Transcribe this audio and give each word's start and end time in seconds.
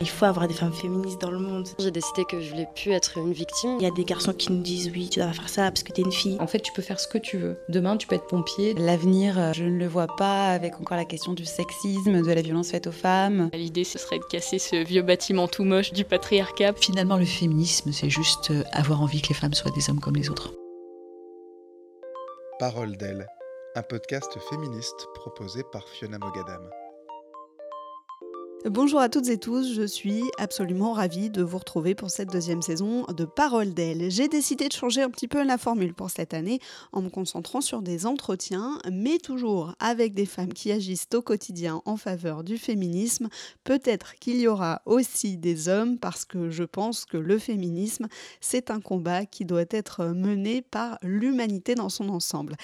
Il 0.00 0.08
faut 0.08 0.26
avoir 0.26 0.46
des 0.46 0.54
femmes 0.54 0.72
féministes 0.72 1.20
dans 1.20 1.32
le 1.32 1.40
monde. 1.40 1.66
J'ai 1.80 1.90
décidé 1.90 2.24
que 2.24 2.40
je 2.40 2.50
voulais 2.50 2.68
plus 2.72 2.92
être 2.92 3.18
une 3.18 3.32
victime. 3.32 3.78
Il 3.80 3.82
y 3.82 3.86
a 3.86 3.90
des 3.90 4.04
garçons 4.04 4.32
qui 4.32 4.52
nous 4.52 4.62
disent 4.62 4.92
oui, 4.94 5.08
tu 5.10 5.18
dois 5.18 5.32
faire 5.32 5.48
ça 5.48 5.62
parce 5.72 5.82
que 5.82 5.92
tu 5.92 6.00
es 6.00 6.04
une 6.04 6.12
fille. 6.12 6.36
En 6.38 6.46
fait, 6.46 6.60
tu 6.60 6.72
peux 6.72 6.82
faire 6.82 7.00
ce 7.00 7.08
que 7.08 7.18
tu 7.18 7.36
veux. 7.36 7.58
Demain, 7.68 7.96
tu 7.96 8.06
peux 8.06 8.14
être 8.14 8.28
pompier. 8.28 8.74
L'avenir, 8.74 9.36
euh, 9.36 9.52
je 9.52 9.64
ne 9.64 9.76
le 9.76 9.88
vois 9.88 10.06
pas 10.06 10.52
avec 10.52 10.78
encore 10.80 10.96
la 10.96 11.04
question 11.04 11.32
du 11.32 11.44
sexisme, 11.44 12.22
de 12.22 12.32
la 12.32 12.42
violence 12.42 12.70
faite 12.70 12.86
aux 12.86 12.92
femmes. 12.92 13.50
L'idée, 13.52 13.82
ce 13.82 13.98
serait 13.98 14.20
de 14.20 14.24
casser 14.24 14.60
ce 14.60 14.76
vieux 14.84 15.02
bâtiment 15.02 15.48
tout 15.48 15.64
moche 15.64 15.92
du 15.92 16.04
patriarcat. 16.04 16.74
Finalement, 16.74 17.16
le 17.16 17.24
féminisme, 17.24 17.90
c'est 17.90 18.10
juste 18.10 18.52
euh, 18.52 18.62
avoir 18.70 19.02
envie 19.02 19.20
que 19.20 19.30
les 19.30 19.34
femmes 19.34 19.54
soient 19.54 19.72
des 19.72 19.90
hommes 19.90 19.98
comme 19.98 20.14
les 20.14 20.30
autres. 20.30 20.54
Parole 22.60 22.96
d'elle, 22.96 23.26
un 23.74 23.82
podcast 23.82 24.38
féministe 24.48 25.08
proposé 25.16 25.64
par 25.72 25.88
Fiona 25.88 26.18
Mogadam. 26.18 26.70
Bonjour 28.64 28.98
à 28.98 29.08
toutes 29.08 29.28
et 29.28 29.38
tous, 29.38 29.72
je 29.72 29.86
suis 29.86 30.24
absolument 30.36 30.92
ravie 30.92 31.30
de 31.30 31.42
vous 31.42 31.58
retrouver 31.58 31.94
pour 31.94 32.10
cette 32.10 32.32
deuxième 32.32 32.60
saison 32.60 33.04
de 33.04 33.24
Parole 33.24 33.72
d'elle. 33.72 34.10
J'ai 34.10 34.26
décidé 34.26 34.66
de 34.66 34.72
changer 34.72 35.00
un 35.00 35.10
petit 35.10 35.28
peu 35.28 35.44
la 35.44 35.58
formule 35.58 35.94
pour 35.94 36.10
cette 36.10 36.34
année 36.34 36.58
en 36.92 37.00
me 37.00 37.08
concentrant 37.08 37.60
sur 37.60 37.82
des 37.82 38.04
entretiens, 38.04 38.80
mais 38.90 39.18
toujours 39.18 39.74
avec 39.78 40.12
des 40.12 40.26
femmes 40.26 40.52
qui 40.52 40.72
agissent 40.72 41.06
au 41.14 41.22
quotidien 41.22 41.82
en 41.84 41.96
faveur 41.96 42.42
du 42.42 42.58
féminisme. 42.58 43.28
Peut-être 43.62 44.16
qu'il 44.16 44.40
y 44.40 44.48
aura 44.48 44.82
aussi 44.86 45.38
des 45.38 45.68
hommes 45.68 45.96
parce 45.96 46.24
que 46.24 46.50
je 46.50 46.64
pense 46.64 47.04
que 47.04 47.16
le 47.16 47.38
féminisme, 47.38 48.08
c'est 48.40 48.72
un 48.72 48.80
combat 48.80 49.24
qui 49.24 49.44
doit 49.44 49.66
être 49.70 50.06
mené 50.06 50.62
par 50.62 50.98
l'humanité 51.02 51.76
dans 51.76 51.90
son 51.90 52.08
ensemble. 52.08 52.56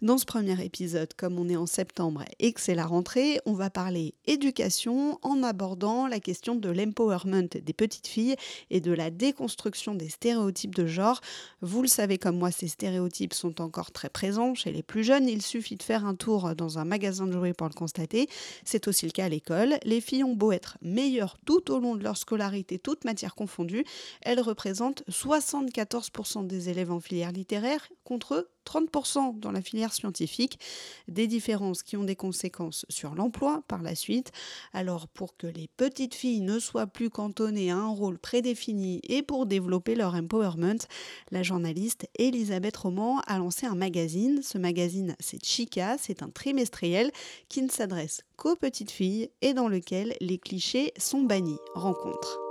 Dans 0.00 0.16
ce 0.16 0.24
premier 0.24 0.64
épisode, 0.64 1.12
comme 1.14 1.38
on 1.38 1.50
est 1.50 1.56
en 1.56 1.66
septembre 1.66 2.24
et 2.38 2.54
que 2.54 2.60
c'est 2.62 2.74
la 2.74 2.86
rentrée, 2.86 3.38
on 3.44 3.52
va 3.52 3.68
parler 3.68 4.14
éducation 4.26 5.18
en 5.20 5.41
abordant 5.42 6.06
la 6.06 6.20
question 6.20 6.54
de 6.54 6.68
l'empowerment 6.68 7.48
des 7.48 7.72
petites 7.72 8.06
filles 8.06 8.36
et 8.70 8.80
de 8.80 8.92
la 8.92 9.10
déconstruction 9.10 9.94
des 9.94 10.08
stéréotypes 10.08 10.74
de 10.74 10.86
genre. 10.86 11.20
Vous 11.60 11.82
le 11.82 11.88
savez 11.88 12.18
comme 12.18 12.38
moi, 12.38 12.50
ces 12.50 12.68
stéréotypes 12.68 13.34
sont 13.34 13.60
encore 13.60 13.92
très 13.92 14.08
présents 14.08 14.54
chez 14.54 14.72
les 14.72 14.82
plus 14.82 15.04
jeunes. 15.04 15.28
Il 15.28 15.42
suffit 15.42 15.76
de 15.76 15.82
faire 15.82 16.06
un 16.06 16.14
tour 16.14 16.54
dans 16.54 16.78
un 16.78 16.84
magasin 16.84 17.26
de 17.26 17.32
jouets 17.32 17.52
pour 17.52 17.68
le 17.68 17.74
constater. 17.74 18.28
C'est 18.64 18.88
aussi 18.88 19.06
le 19.06 19.12
cas 19.12 19.26
à 19.26 19.28
l'école. 19.28 19.78
Les 19.84 20.00
filles 20.00 20.24
ont 20.24 20.34
beau 20.34 20.52
être 20.52 20.78
meilleures 20.82 21.36
tout 21.44 21.70
au 21.70 21.78
long 21.78 21.96
de 21.96 22.02
leur 22.02 22.16
scolarité, 22.16 22.78
toutes 22.78 23.04
matières 23.04 23.34
confondues, 23.34 23.84
elles 24.20 24.40
représentent 24.40 25.02
74% 25.08 26.46
des 26.46 26.68
élèves 26.68 26.92
en 26.92 27.00
filière 27.00 27.32
littéraire 27.32 27.88
contre 28.04 28.48
30% 28.64 29.38
dans 29.38 29.52
la 29.52 29.62
filière 29.62 29.92
scientifique, 29.92 30.58
des 31.08 31.26
différences 31.26 31.82
qui 31.82 31.96
ont 31.96 32.04
des 32.04 32.16
conséquences 32.16 32.86
sur 32.88 33.14
l'emploi 33.14 33.62
par 33.68 33.82
la 33.82 33.94
suite. 33.94 34.32
Alors 34.72 35.08
pour 35.08 35.36
que 35.36 35.46
les 35.46 35.68
petites 35.76 36.14
filles 36.14 36.40
ne 36.40 36.58
soient 36.58 36.86
plus 36.86 37.10
cantonnées 37.10 37.70
à 37.70 37.76
un 37.76 37.88
rôle 37.88 38.18
prédéfini 38.18 39.00
et 39.04 39.22
pour 39.22 39.46
développer 39.46 39.94
leur 39.94 40.14
empowerment, 40.14 40.78
la 41.30 41.42
journaliste 41.42 42.08
Elisabeth 42.18 42.76
Roman 42.76 43.20
a 43.26 43.38
lancé 43.38 43.66
un 43.66 43.74
magazine. 43.74 44.42
Ce 44.42 44.58
magazine, 44.58 45.16
c'est 45.20 45.44
Chica, 45.44 45.96
c'est 45.98 46.22
un 46.22 46.30
trimestriel 46.30 47.10
qui 47.48 47.62
ne 47.62 47.70
s'adresse 47.70 48.22
qu'aux 48.36 48.56
petites 48.56 48.90
filles 48.90 49.30
et 49.40 49.54
dans 49.54 49.68
lequel 49.68 50.14
les 50.20 50.38
clichés 50.38 50.92
sont 50.98 51.22
bannis. 51.22 51.58
Rencontre. 51.74 52.41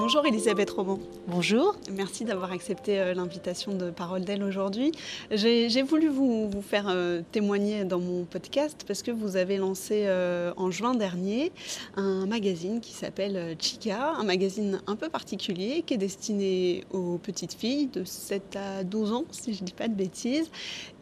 Bonjour 0.00 0.24
Elisabeth 0.24 0.70
Roman. 0.70 1.00
Bonjour. 1.26 1.74
Merci 1.90 2.24
d'avoir 2.24 2.52
accepté 2.52 3.00
euh, 3.00 3.14
l'invitation 3.14 3.74
de 3.74 3.90
Parole 3.90 4.22
d'elle 4.22 4.44
aujourd'hui. 4.44 4.92
J'ai 5.32 5.82
voulu 5.82 6.06
vous, 6.06 6.48
vous 6.48 6.62
faire 6.62 6.86
euh, 6.88 7.20
témoigner 7.32 7.84
dans 7.84 7.98
mon 7.98 8.24
podcast 8.24 8.84
parce 8.86 9.02
que 9.02 9.10
vous 9.10 9.36
avez 9.36 9.56
lancé 9.56 10.04
euh, 10.06 10.52
en 10.56 10.70
juin 10.70 10.94
dernier 10.94 11.50
un 11.96 12.26
magazine 12.26 12.80
qui 12.80 12.92
s'appelle 12.92 13.56
Chica, 13.58 14.12
un 14.12 14.22
magazine 14.22 14.80
un 14.86 14.94
peu 14.94 15.08
particulier 15.08 15.82
qui 15.84 15.94
est 15.94 15.98
destiné 15.98 16.84
aux 16.92 17.18
petites 17.18 17.54
filles 17.54 17.88
de 17.88 18.04
7 18.04 18.54
à 18.54 18.84
12 18.84 19.12
ans, 19.12 19.24
si 19.32 19.52
je 19.52 19.62
ne 19.62 19.66
dis 19.66 19.74
pas 19.74 19.88
de 19.88 19.94
bêtises, 19.94 20.48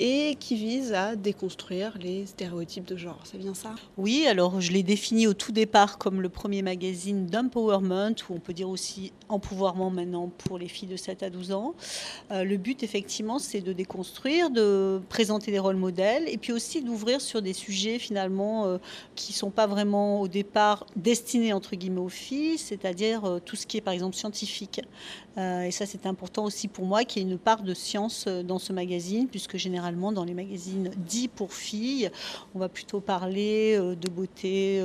et 0.01 0.37
qui 0.41 0.57
vise 0.57 0.95
à 0.95 1.17
déconstruire 1.17 1.93
les 2.01 2.25
stéréotypes 2.25 2.87
de 2.87 2.97
genre. 2.97 3.21
C'est 3.25 3.39
bien 3.39 3.55
ça? 3.55 3.75
Oui, 3.99 4.27
alors 4.27 4.63
je 4.63 4.73
l'ai 4.73 4.83
défini 4.83 5.27
au 5.27 5.35
tout 5.35 5.53
départ 5.53 5.99
comme 5.99 6.23
le 6.23 6.31
premier 6.31 6.63
magazine 6.63 7.27
d'empowerment, 7.27 8.15
où 8.31 8.35
on 8.35 8.41
peut 8.41 8.55
dire 8.55 8.71
aussi 8.71 8.86
empouvoirment 9.29 9.91
maintenant 9.91 10.31
pour 10.39 10.59
les 10.59 10.69
filles 10.69 10.89
de 10.89 10.97
7 10.97 11.23
à 11.23 11.31
12 11.31 11.53
ans. 11.53 11.75
Euh, 12.31 12.45
le 12.45 12.57
but, 12.57 12.83
effectivement, 12.83 13.39
c'est 13.39 13.61
de 13.61 13.73
déconstruire, 13.73 14.51
de 14.51 15.01
présenter 15.09 15.51
des 15.51 15.59
rôles 15.59 15.77
modèles 15.77 16.25
et 16.29 16.37
puis 16.39 16.53
aussi 16.53 16.83
d'ouvrir 16.83 17.21
sur 17.21 17.43
des 17.43 17.53
sujets 17.53 17.99
finalement 17.99 18.67
euh, 18.67 18.79
qui 19.15 19.33
ne 19.33 19.37
sont 19.37 19.51
pas 19.51 19.67
vraiment 19.67 20.21
au 20.21 20.29
départ 20.29 20.87
destinés 20.97 21.53
entre 21.53 21.77
guillemets 21.77 22.01
aux 22.01 22.09
filles, 22.09 22.59
c'est-à-dire 22.59 23.25
euh, 23.25 23.39
tout 23.45 23.57
ce 23.57 23.67
qui 23.67 23.77
est 23.77 23.81
par 23.81 23.95
exemple 23.95 24.17
scientifique. 24.17 24.81
et 25.37 25.71
ça, 25.71 25.85
c'est 25.85 26.07
important 26.07 26.45
aussi 26.45 26.67
pour 26.67 26.87
moi 26.87 27.05
qu'il 27.05 27.23
y 27.23 27.27
ait 27.27 27.31
une 27.31 27.39
part 27.39 27.63
de 27.63 27.75
science 27.75 28.27
dans 28.27 28.59
ce 28.59 28.73
magazine, 28.73 29.29
puisque 29.29 29.59
généralement 29.59 30.11
dans 30.11 30.25
les 30.25 30.33
magazines 30.33 30.91
dits 30.97 31.29
pour 31.29 31.53
filles, 31.53 32.11
on 32.55 32.59
va 32.59 32.69
plutôt 32.69 33.01
parler 33.01 33.77
de 33.77 34.09
beauté, 34.09 34.83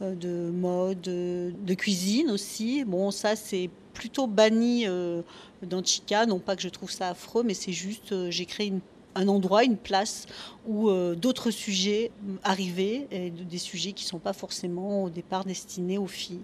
de 0.00 0.50
mode, 0.50 1.00
de 1.00 1.74
cuisine 1.74 2.30
aussi. 2.30 2.84
Bon, 2.84 3.10
ça, 3.10 3.36
c'est 3.36 3.70
plutôt 3.96 4.26
banni 4.26 4.86
euh, 4.86 5.22
dans 5.62 5.82
Chica. 5.82 6.26
Non 6.26 6.38
pas 6.38 6.54
que 6.54 6.62
je 6.62 6.68
trouve 6.68 6.90
ça 6.90 7.08
affreux, 7.08 7.42
mais 7.42 7.54
c'est 7.54 7.72
juste, 7.72 8.12
euh, 8.12 8.30
j'ai 8.30 8.44
créé 8.44 8.72
un 9.14 9.28
endroit, 9.28 9.64
une 9.64 9.78
place 9.78 10.26
où 10.68 10.90
euh, 10.90 11.14
d'autres 11.14 11.50
sujets 11.50 12.10
arrivaient, 12.44 13.08
des 13.50 13.58
sujets 13.58 13.92
qui 13.92 14.04
ne 14.04 14.08
sont 14.10 14.18
pas 14.18 14.34
forcément 14.34 15.04
au 15.04 15.10
départ 15.10 15.44
destinés 15.44 15.98
aux 15.98 16.06
filles. 16.06 16.42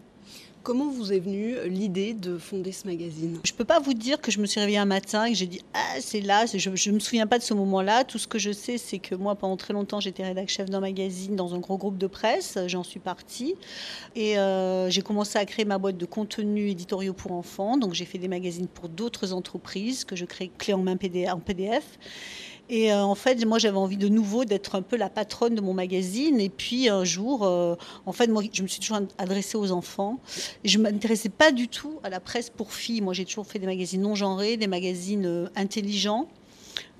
Comment 0.62 0.89
vous 0.89 1.12
est 1.12 1.19
venue 1.19 1.56
l'idée 1.67 2.15
de 2.15 2.39
fonder 2.39 2.71
ce 2.71 2.87
magazine? 2.87 3.41
Je 3.43 3.53
ne 3.53 3.56
peux 3.56 3.65
pas 3.65 3.81
vous 3.81 3.95
dire 3.95 4.21
que 4.21 4.31
je 4.31 4.39
me 4.39 4.47
suis 4.47 4.61
réveillée 4.61 4.78
un 4.78 4.84
matin 4.84 5.25
et 5.25 5.33
que 5.33 5.37
j'ai 5.37 5.49
dit 5.49 5.61
Ah, 5.75 6.00
c'est 6.00 6.21
là. 6.21 6.47
Je 6.47 6.69
ne 6.69 6.95
me 6.95 7.00
souviens 7.00 7.27
pas 7.27 7.39
de 7.39 7.43
ce 7.43 7.53
moment-là. 7.55 8.05
Tout 8.05 8.19
ce 8.19 8.28
que 8.28 8.39
je 8.39 8.53
sais, 8.53 8.78
c'est 8.78 9.00
que 9.00 9.17
moi, 9.17 9.34
pendant 9.34 9.56
très 9.56 9.75
longtemps, 9.75 9.99
j'étais 9.99 10.23
rédactrice 10.23 10.59
chef 10.59 10.71
d'un 10.71 10.78
magazine 10.78 11.34
dans 11.34 11.55
un 11.56 11.59
gros 11.59 11.78
groupe 11.78 11.99
de 11.99 12.06
presse. 12.06 12.59
J'en 12.69 12.84
suis 12.84 13.00
partie. 13.00 13.56
Et 14.15 14.39
euh, 14.39 14.89
j'ai 14.89 15.03
commencé 15.03 15.37
à 15.37 15.45
créer 15.47 15.65
ma 15.65 15.78
boîte 15.78 15.97
de 15.97 16.06
contenu 16.06 16.69
éditoriaux 16.69 17.15
pour 17.15 17.33
enfants. 17.33 17.77
Donc, 17.77 17.94
j'ai 17.94 18.05
fait 18.05 18.19
des 18.19 18.29
magazines 18.29 18.69
pour 18.69 18.89
d'autres 18.89 19.33
entreprises 19.33 20.05
que 20.05 20.15
je 20.15 20.25
crée 20.25 20.53
clé 20.59 20.75
en 20.75 20.83
main 20.83 20.93
en 20.93 21.41
PDF. 21.41 21.99
Et 22.72 22.91
euh, 22.91 23.03
en 23.03 23.15
fait, 23.15 23.44
moi, 23.44 23.59
j'avais 23.59 23.77
envie 23.77 23.99
de 23.99 24.09
nouveau 24.09 24.47
d'être 24.47 24.77
un 24.77 24.81
peu 24.81 24.97
la 24.97 25.10
patronne 25.10 25.55
de 25.55 25.60
mon 25.60 25.75
magazine. 25.75 26.41
Et 26.41 26.49
puis 26.49 26.88
un 26.88 27.05
jour, 27.05 27.44
euh, 27.44 27.77
en 28.06 28.12
fait, 28.12 28.28
moi, 28.28 28.43
je 28.50 28.62
me 28.62 28.66
suis 28.66 28.81
toujours 28.81 28.99
adressée 29.19 29.59
aux 29.59 29.72
enfants. 29.72 30.21
je 30.65 30.78
ne 30.78 30.84
m'intéressais 30.84 31.28
pas 31.28 31.53
du 31.53 31.69
tout 31.69 32.00
à 32.03 32.09
la 32.09 32.19
presse 32.19 32.49
pour 32.49 32.72
filles. 32.72 33.03
Moi, 33.03 33.12
j'ai 33.12 33.27
toujours 33.27 33.47
fait 33.47 33.59
des 33.59 33.66
magazines 33.66 34.00
non 34.00 34.15
genrés, 34.15 34.56
des 34.56 34.69
magazines 34.69 35.27
euh, 35.27 35.49
intelligents. 35.55 36.28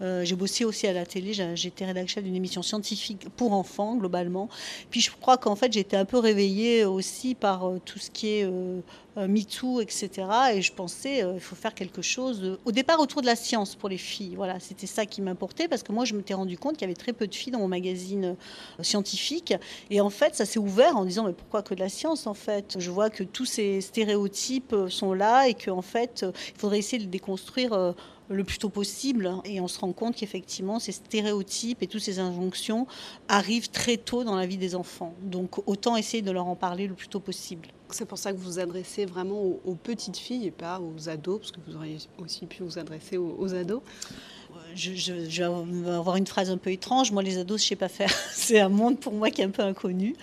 Euh, 0.03 0.25
j'ai 0.25 0.35
bossé 0.35 0.65
aussi 0.65 0.87
à 0.87 0.93
la 0.93 1.07
télé, 1.07 1.33
j'étais 1.55 1.85
rédactrice 1.85 2.23
d'une 2.23 2.35
émission 2.35 2.63
scientifique 2.63 3.29
pour 3.37 3.53
enfants 3.53 3.97
globalement. 3.97 4.49
Puis 4.91 5.01
je 5.01 5.11
crois 5.11 5.37
qu'en 5.37 5.55
fait 5.55 5.73
j'étais 5.73 5.97
un 5.97 6.05
peu 6.05 6.19
réveillée 6.19 6.85
aussi 6.85 7.35
par 7.35 7.69
euh, 7.69 7.81
tout 7.85 7.99
ce 7.99 8.11
qui 8.11 8.29
est 8.29 8.45
euh, 8.45 8.81
MeToo, 9.17 9.81
etc. 9.81 10.11
Et 10.55 10.63
je 10.63 10.73
pensais 10.73 11.25
il 11.35 11.41
faut 11.41 11.55
faire 11.55 11.75
quelque 11.75 12.03
chose 12.03 12.59
au 12.65 12.73
départ 12.73 12.99
autour 12.99 13.21
de 13.21 13.27
la 13.27 13.37
science 13.37 13.77
pour 13.77 13.89
les 13.89 13.99
filles. 13.99 14.35
Voilà, 14.35 14.59
c'était 14.59 14.87
ça 14.87 15.07
qui 15.07 15.21
m'importait 15.21 15.69
parce 15.69 15.83
que 15.83 15.93
moi 15.93 16.05
je 16.05 16.15
m'étais 16.15 16.35
rendu 16.35 16.57
compte 16.59 16.75
qu'il 16.75 16.83
y 16.83 16.91
avait 16.91 16.95
très 16.95 17.13
peu 17.13 17.27
de 17.27 17.35
filles 17.35 17.53
dans 17.53 17.59
mon 17.59 17.69
magazine 17.69 18.37
scientifique. 18.81 19.55
Et 19.91 20.01
en 20.01 20.11
fait 20.11 20.35
ça 20.35 20.47
s'est 20.47 20.59
ouvert 20.59 20.97
en 20.97 21.05
disant 21.05 21.27
mais 21.27 21.35
pourquoi 21.35 21.63
que 21.63 21.75
de 21.75 21.81
la 21.81 21.91
science 21.91 22.27
en 22.27 22.35
fait? 22.35 22.77
Je 22.79 22.91
vois 22.91 23.11
que 23.11 23.23
tous 23.23 23.45
ces 23.45 23.83
stéréotypes 23.83 24.75
sont 24.89 25.13
là 25.13 25.47
et 25.47 25.55
qu'en 25.55 25.83
fait 25.83 26.25
il 26.55 26.59
faudrait 26.59 26.79
essayer 26.79 27.05
de 27.05 27.11
déconstruire 27.11 27.95
le 28.33 28.45
plus 28.45 28.59
tôt 28.59 28.69
possible. 28.69 29.31
Et 29.45 29.61
on 29.61 29.69
se 29.69 29.79
rend 29.79 29.93
compte 29.93 30.17
qu'effectivement, 30.17 30.79
ces 30.79 30.93
stéréotypes 30.93 31.83
et 31.83 31.87
toutes 31.87 32.03
ces 32.03 32.19
injonctions 32.19 32.87
arrivent 33.29 33.71
très 33.71 33.97
tôt 33.97 34.25
dans 34.25 34.37
la 34.37 34.47
vie 34.47 34.59
des 34.59 34.75
enfants. 34.75 35.15
Donc 35.23 35.67
autant 35.69 35.97
essayer 35.97 36.23
de 36.23 36.31
leur 36.31 36.47
en 36.47 36.57
parler 36.57 36.87
le 36.87 36.95
plus 36.95 37.09
tôt 37.09 37.21
possible. 37.21 37.69
C'est 37.91 38.07
pour 38.07 38.19
ça 38.19 38.33
que 38.33 38.39
vous 38.39 38.45
vous 38.45 38.59
adressez 38.59 39.05
vraiment 39.05 39.39
aux, 39.65 39.75
petites 39.75 40.17
filles 40.17 40.47
et 40.47 40.51
pas 40.51 40.81
aux 40.81 41.11
ados, 41.11 41.41
parce 41.41 41.53
que 41.53 41.59
vous 41.67 41.77
auriez 41.77 41.99
aussi 42.19 42.47
pu 42.47 42.63
vous 42.63 42.79
adresser 42.79 43.19
aux, 43.19 43.55
ados. 43.55 43.83
Je, 44.75 45.13
vais 45.13 45.91
avoir 45.91 46.17
une 46.17 46.27
phrase 46.27 46.51
un 46.51 46.57
peu 46.57 46.71
étrange. 46.71 47.13
Moi, 47.13 47.23
les 47.23 47.37
ados, 47.37 47.61
je 47.61 47.67
ne 47.67 47.69
sais 47.69 47.77
pas 47.77 47.89
faire. 47.89 48.11
C'est 48.33 48.61
un 48.61 48.71
monde 48.71 48.99
pour 48.99 49.13
moi 49.13 49.31
qui 49.31 49.43
est 49.43 49.45
un 49.45 49.51
peu 49.51 49.63
inconnu. 49.63 50.17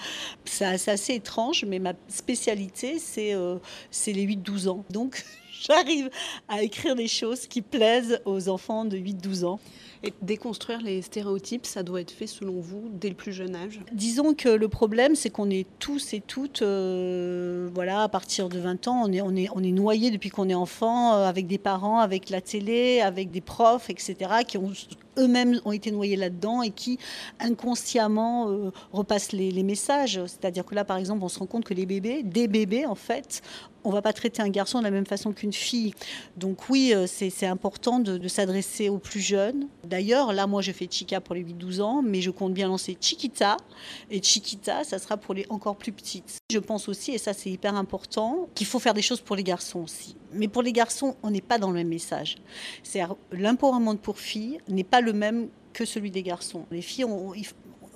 C'est 0.46 0.66
assez 0.66 1.14
étrange, 1.14 1.64
mais 1.66 1.78
ma 1.78 1.94
spécialité, 2.08 2.98
c'est 2.98 3.36
euh, 3.36 3.58
les 4.08 4.26
8-12 4.26 4.70
ans. 4.70 4.84
Donc, 4.90 5.24
j'arrive 5.62 6.10
à 6.48 6.64
écrire 6.64 6.96
des 6.96 7.08
choses 7.08 7.48
qui 7.48 7.62
plaisent 7.62 8.22
aux 8.26 8.50
enfants 8.50 8.86
de 8.86 8.98
8-12 8.98 9.46
ans. 9.46 9.60
Et 10.02 10.14
déconstruire 10.22 10.82
les 10.82 11.02
stéréotypes, 11.02 11.66
ça 11.66 11.84
doit 11.84 12.00
être 12.00 12.12
fait 12.12 12.28
selon 12.28 12.62
vous 12.62 12.90
dès 12.94 13.10
le 13.10 13.16
plus 13.16 13.34
jeune 13.34 13.54
âge? 13.54 13.82
Disons 13.92 14.34
que 14.34 14.48
le 14.48 14.70
problème, 14.70 15.14
c'est 15.16 15.30
qu'on 15.30 15.50
est 15.50 15.68
tous 15.80 16.14
et 16.14 16.22
toutes, 16.22 16.62
euh, 16.62 17.70
voilà, 17.74 18.04
à 18.04 18.08
partir 18.08 18.48
de 18.48 18.60
20 18.60 18.88
ans, 18.88 19.04
on 19.06 19.12
est, 19.12 19.22
on 19.22 19.36
est, 19.36 19.50
on 19.54 19.62
est 19.62 19.74
noyé 19.74 20.10
depuis 20.10 20.30
qu'on 20.30 20.48
est 20.48 20.56
enfant, 20.56 21.16
euh, 21.16 21.26
avec 21.26 21.48
des 21.48 21.58
parents, 21.58 22.00
avec 22.00 22.30
la 22.30 22.40
télé, 22.40 23.02
avec 23.02 23.30
des 23.30 23.42
profs, 23.42 23.90
etc., 23.90 24.16
qui 24.48 24.58
eux-mêmes 25.18 25.60
ont 25.66 25.74
été 25.74 25.92
noyés 25.92 26.16
là-dedans 26.16 26.62
et 26.62 26.70
qui 26.70 26.98
inconsciemment 27.42 28.50
euh, 28.50 28.72
repassent 28.94 29.34
les, 29.34 29.64
messages. 29.64 30.22
C'est-à-dire 30.28 30.64
que 30.64 30.76
là, 30.76 30.86
par 30.86 30.96
exemple, 30.96 31.26
on 31.26 31.28
se 31.28 31.40
rend 31.40 31.46
compte 31.46 31.66
que 31.66 31.74
les 31.74 31.86
bébés, 31.86 32.24
des 32.24 32.48
bébés, 32.48 32.86
en 32.86 32.96
fait, 32.96 33.42
on 33.84 33.92
va 33.92 34.02
pas 34.02 34.14
traiter 34.14 34.42
un 34.42 34.48
garçon 34.48 34.80
de 34.80 34.86
la 34.86 34.92
même 34.92 35.06
façon 35.06 35.34
qu'une 35.34 35.52
fille. 35.52 35.94
Donc 36.38 36.70
oui, 36.70 36.94
c'est 37.08 37.48
important 37.48 38.00
de, 38.00 38.18
de 38.18 38.28
s'adresser 38.30 38.88
aux 38.88 38.98
plus 38.98 39.20
jeunes. 39.20 39.68
D'ailleurs, 39.90 40.34
là, 40.34 40.46
moi, 40.46 40.62
je 40.62 40.72
fais 40.72 40.88
Chica 40.90 41.20
pour 41.20 41.34
les 41.34 41.44
8-12 41.44 41.82
ans, 41.82 42.02
mais 42.04 42.22
je 42.22 42.30
compte 42.30 42.54
bien 42.54 42.68
lancer 42.68 42.96
Chiquita. 43.02 43.58
Et 44.12 44.22
Chiquita, 44.22 44.84
ça 44.84 45.00
sera 45.00 45.18
pour 45.18 45.34
les 45.34 45.48
encore 45.50 45.76
plus 45.78 45.92
petites. 45.92 46.38
Je 46.52 46.60
pense 46.60 46.88
aussi, 46.88 47.12
et 47.12 47.18
ça 47.18 47.34
c'est 47.34 47.50
hyper 47.50 47.74
important, 47.76 48.48
qu'il 48.54 48.68
faut 48.68 48.78
faire 48.78 48.94
des 48.94 49.02
choses 49.02 49.20
pour 49.20 49.36
les 49.36 49.44
garçons 49.44 49.80
aussi. 49.80 50.16
Mais 50.32 50.48
pour 50.48 50.62
les 50.62 50.74
garçons, 50.74 51.16
on 51.24 51.32
n'est 51.32 51.42
pas 51.42 51.58
dans 51.58 51.70
le 51.70 51.74
même 51.74 51.88
message. 51.88 52.38
C'est 52.84 53.02
l'empowerment 53.32 53.98
pour 53.98 54.20
filles 54.20 54.60
n'est 54.68 54.84
pas 54.84 55.02
le 55.02 55.14
même 55.14 55.50
que 55.74 55.86
celui 55.86 56.12
des 56.12 56.22
garçons. 56.22 56.66
Les 56.70 56.84
filles, 56.84 57.06
on, 57.06 57.34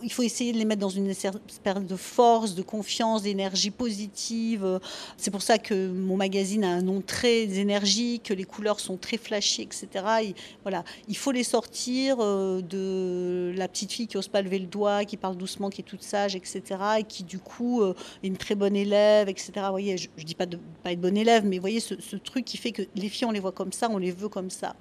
il- 0.03 0.11
faut 0.11 0.23
essayer 0.23 0.53
de 0.53 0.57
les 0.57 0.65
mettre 0.65 0.81
dans 0.81 0.89
une 0.89 1.09
espèce 1.09 1.33
de 1.65 1.95
force, 1.95 2.55
de 2.55 2.61
confiance, 2.61 3.23
d'énergie 3.23 3.71
positive. 3.71 4.79
C'est 5.17 5.31
pour 5.31 5.41
ça 5.41 5.57
que 5.57 5.91
mon 5.91 6.17
magazine 6.17 6.63
a 6.63 6.69
un 6.69 6.81
nom 6.81 7.01
très 7.01 7.43
énergique, 7.57 8.23
que 8.23 8.33
les 8.33 8.43
couleurs 8.43 8.79
sont 8.79 8.97
très 8.97 9.17
flashy, 9.17 9.63
etc. 9.63 9.87
Et 10.23 10.35
voilà, 10.63 10.83
il 11.07 11.17
faut 11.17 11.31
les 11.31 11.43
sortir 11.43 12.17
euh, 12.19 12.61
de 12.61 13.53
la 13.57 13.67
petite 13.67 13.91
fille 13.91 14.07
qui 14.07 14.17
n'ose 14.17 14.27
pas 14.27 14.41
lever 14.41 14.59
le 14.59 14.67
doigt, 14.67 15.05
qui 15.05 15.17
parle 15.17 15.37
doucement, 15.37 15.69
qui 15.69 15.81
est 15.81 15.85
toute 15.85 16.03
sage, 16.03 16.35
etc. 16.35 16.61
Et 16.99 17.03
qui 17.03 17.23
du 17.23 17.39
coup 17.39 17.81
euh, 17.81 17.93
est 18.23 18.27
une 18.27 18.37
très 18.37 18.55
bonne 18.55 18.75
élève, 18.75 19.29
etc. 19.29 19.51
Vous 19.55 19.71
voyez, 19.71 19.97
je, 19.97 20.09
ne 20.17 20.23
dis 20.23 20.35
pas 20.35 20.45
de 20.45 20.57
pas 20.83 20.91
être 20.91 21.01
bonne 21.01 21.17
élève, 21.17 21.45
mais 21.45 21.59
voyez 21.59 21.79
ce, 21.79 21.95
ce 21.99 22.15
truc 22.15 22.45
qui 22.45 22.57
fait 22.57 22.71
que 22.71 22.83
les 22.95 23.09
filles 23.09 23.25
on 23.25 23.31
les 23.31 23.39
voit 23.39 23.51
comme 23.51 23.71
ça, 23.71 23.89
on 23.89 23.97
les 23.97 24.11
veut 24.11 24.29
comme 24.29 24.49
ça. 24.49 24.75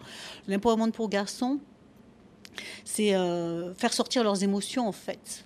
L'empowerment 0.48 0.90
pour 0.90 1.08
garçons 1.08 1.58
c'est 2.84 3.14
euh, 3.14 3.74
faire 3.74 3.92
sortir 3.92 4.24
leurs 4.24 4.42
émotions 4.42 4.86
en 4.86 4.92
fait. 4.92 5.44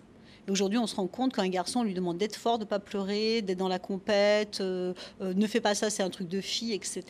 Aujourd'hui, 0.49 0.79
on 0.79 0.87
se 0.87 0.95
rend 0.95 1.09
compte 1.09 1.35
qu'un 1.35 1.49
garçon 1.49 1.81
on 1.81 1.83
lui 1.83 1.95
demande 1.95 2.19
d'être 2.19 2.37
fort, 2.37 2.61
de 2.61 2.65
pas 2.65 2.79
pleurer, 2.79 3.43
d'être 3.43 3.59
dans 3.59 3.67
la 3.67 3.81
compète, 3.81 4.61
euh, 4.61 4.95
euh, 5.21 5.35
ne 5.35 5.47
fais 5.49 5.61
pas 5.61 5.75
ça, 5.75 5.91
c'est 5.91 6.05
un 6.05 6.11
truc 6.11 6.29
de 6.29 6.41
fille, 6.41 6.73
etc. 6.73 7.03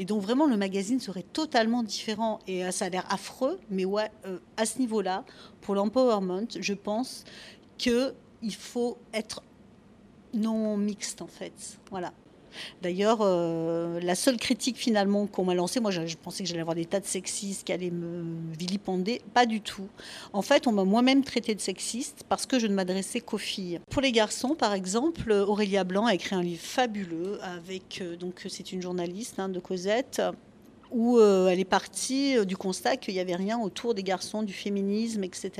Et 0.00 0.04
donc 0.04 0.20
vraiment, 0.20 0.46
le 0.46 0.56
magazine 0.56 0.98
serait 0.98 1.24
totalement 1.32 1.84
différent. 1.84 2.40
Et 2.48 2.68
ça 2.72 2.86
a 2.86 2.88
l'air 2.88 3.04
affreux, 3.08 3.60
mais 3.70 3.84
ouais, 3.84 4.10
à 4.56 4.66
ce 4.66 4.80
niveau-là, 4.80 5.24
pour 5.60 5.76
l'empowerment, 5.76 6.48
je 6.58 6.74
pense 6.74 7.24
que 7.78 8.14
il 8.42 8.54
faut 8.54 8.98
être 9.14 9.42
non 10.34 10.76
mixte 10.76 11.22
en 11.22 11.28
fait. 11.28 11.78
Voilà. 11.90 12.12
D'ailleurs, 12.82 13.18
euh, 13.20 14.00
la 14.00 14.14
seule 14.14 14.36
critique 14.36 14.76
finalement 14.76 15.26
qu'on 15.26 15.44
m'a 15.44 15.54
lancée, 15.54 15.80
moi 15.80 15.90
je, 15.90 16.16
pensais 16.16 16.42
que 16.42 16.48
j'allais 16.48 16.60
avoir 16.60 16.74
des 16.74 16.84
tas 16.84 17.00
de 17.00 17.06
sexistes 17.06 17.66
qui 17.66 17.72
allaient 17.72 17.90
me 17.90 18.24
vilipender, 18.58 19.20
pas 19.34 19.46
du 19.46 19.60
tout. 19.60 19.88
En 20.32 20.42
fait, 20.42 20.66
on 20.66 20.72
m'a 20.72 20.84
moi-même 20.84 21.24
traité 21.24 21.54
de 21.54 21.60
sexiste 21.60 22.24
parce 22.28 22.46
que 22.46 22.58
je 22.58 22.66
ne 22.66 22.74
m'adressais 22.74 23.20
qu'aux 23.20 23.38
filles. 23.38 23.80
Pour 23.90 24.02
les 24.02 24.12
garçons, 24.12 24.54
par 24.54 24.74
exemple, 24.74 25.32
Aurélia 25.32 25.84
Blanc 25.84 26.06
a 26.06 26.14
écrit 26.14 26.34
un 26.34 26.42
livre 26.42 26.62
fabuleux 26.62 27.38
avec, 27.42 28.00
euh, 28.00 28.16
donc 28.16 28.46
c'est 28.48 28.72
une 28.72 28.82
journaliste 28.82 29.38
hein, 29.38 29.48
de 29.48 29.60
Cosette 29.60 30.22
où 30.92 31.18
euh, 31.18 31.48
elle 31.48 31.58
est 31.58 31.64
partie 31.64 32.36
euh, 32.36 32.44
du 32.44 32.56
constat 32.56 32.96
qu'il 32.96 33.14
n'y 33.14 33.20
avait 33.20 33.34
rien 33.34 33.58
autour 33.58 33.94
des 33.94 34.02
garçons, 34.02 34.42
du 34.42 34.52
féminisme, 34.52 35.24
etc. 35.24 35.50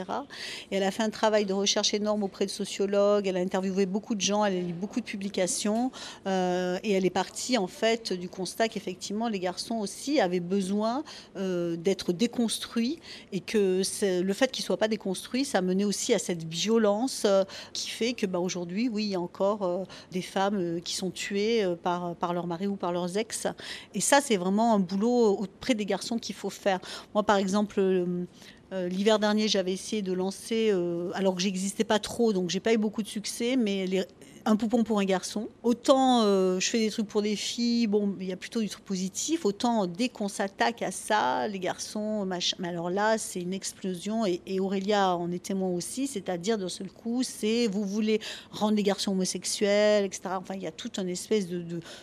Et 0.70 0.76
elle 0.76 0.82
a 0.82 0.90
fait 0.90 1.02
un 1.02 1.10
travail 1.10 1.46
de 1.46 1.52
recherche 1.52 1.94
énorme 1.94 2.22
auprès 2.22 2.46
de 2.46 2.50
sociologues, 2.50 3.26
elle 3.26 3.36
a 3.36 3.40
interviewé 3.40 3.86
beaucoup 3.86 4.14
de 4.14 4.20
gens, 4.20 4.44
elle 4.44 4.56
a 4.56 4.60
lu 4.60 4.72
beaucoup 4.72 5.00
de 5.00 5.06
publications, 5.06 5.90
euh, 6.26 6.78
et 6.84 6.92
elle 6.92 7.06
est 7.06 7.10
partie 7.10 7.56
en 7.56 7.66
fait 7.66 8.12
du 8.12 8.28
constat 8.28 8.68
qu'effectivement 8.68 9.28
les 9.28 9.40
garçons 9.40 9.76
aussi 9.76 10.20
avaient 10.20 10.40
besoin 10.40 11.02
d'être 11.34 12.12
déconstruits, 12.12 12.98
et 13.32 13.40
que 13.40 13.82
le 14.02 14.32
fait 14.32 14.50
qu'ils 14.50 14.62
ne 14.62 14.66
soient 14.66 14.76
pas 14.76 14.88
déconstruits, 14.88 15.44
ça 15.44 15.62
menait 15.62 15.84
aussi 15.84 16.12
à 16.14 16.18
cette 16.18 16.44
violence 16.44 17.26
qui 17.72 17.88
fait 17.88 18.12
que 18.12 18.26
bah, 18.26 18.38
aujourd'hui, 18.38 18.88
oui, 18.88 19.04
il 19.04 19.10
y 19.10 19.14
a 19.14 19.20
encore 19.20 19.86
des 20.10 20.22
femmes 20.22 20.80
qui 20.82 20.94
sont 20.94 21.10
tuées 21.10 21.64
par, 21.82 22.14
par 22.16 22.32
leur 22.32 22.46
mari 22.46 22.66
ou 22.66 22.76
par 22.76 22.92
leurs 22.92 23.16
ex. 23.16 23.46
Et 23.94 24.00
ça, 24.00 24.20
c'est 24.20 24.36
vraiment 24.36 24.74
un 24.74 24.78
boulot 24.78 25.21
auprès 25.22 25.74
des 25.74 25.86
garçons 25.86 26.18
qu'il 26.18 26.34
faut 26.34 26.50
faire. 26.50 26.80
Moi, 27.14 27.22
par 27.22 27.36
exemple, 27.36 27.78
euh, 27.78 28.24
euh, 28.72 28.88
l'hiver 28.88 29.18
dernier, 29.18 29.48
j'avais 29.48 29.72
essayé 29.72 30.02
de 30.02 30.12
lancer, 30.12 30.70
euh, 30.72 31.10
alors 31.14 31.34
que 31.34 31.42
j'existais 31.42 31.84
pas 31.84 31.98
trop, 31.98 32.32
donc 32.32 32.50
j'ai 32.50 32.60
pas 32.60 32.72
eu 32.72 32.78
beaucoup 32.78 33.02
de 33.02 33.08
succès, 33.08 33.56
mais 33.56 33.86
les- 33.86 34.04
un 34.44 34.56
poupon 34.56 34.82
pour 34.82 34.98
un 34.98 35.04
garçon. 35.04 35.48
Autant 35.62 36.22
euh, 36.22 36.58
je 36.58 36.68
fais 36.68 36.78
des 36.78 36.90
trucs 36.90 37.06
pour 37.06 37.22
des 37.22 37.36
filles, 37.36 37.86
bon, 37.86 38.14
il 38.20 38.26
y 38.26 38.32
a 38.32 38.36
plutôt 38.36 38.60
du 38.60 38.68
truc 38.68 38.84
positif. 38.84 39.44
Autant 39.44 39.86
dès 39.86 40.08
qu'on 40.08 40.28
s'attaque 40.28 40.82
à 40.82 40.90
ça, 40.90 41.46
les 41.48 41.58
garçons, 41.58 42.24
machin. 42.26 42.56
Mais 42.58 42.68
alors 42.68 42.90
là, 42.90 43.18
c'est 43.18 43.40
une 43.40 43.52
explosion. 43.52 44.26
Et, 44.26 44.40
et 44.46 44.60
Aurélia 44.60 45.16
en 45.16 45.30
est 45.30 45.42
témoin 45.42 45.68
aussi, 45.70 46.06
c'est-à-dire 46.06 46.58
d'un 46.58 46.68
seul 46.68 46.90
coup, 46.90 47.22
c'est 47.22 47.66
vous 47.68 47.84
voulez 47.84 48.20
rendre 48.50 48.76
les 48.76 48.82
garçons 48.82 49.12
homosexuels, 49.12 50.04
etc. 50.04 50.22
Enfin, 50.32 50.54
il 50.54 50.62
y 50.62 50.66
a 50.66 50.72
toute 50.72 50.98
une 50.98 51.08
espèce 51.08 51.46
de, 51.46 51.62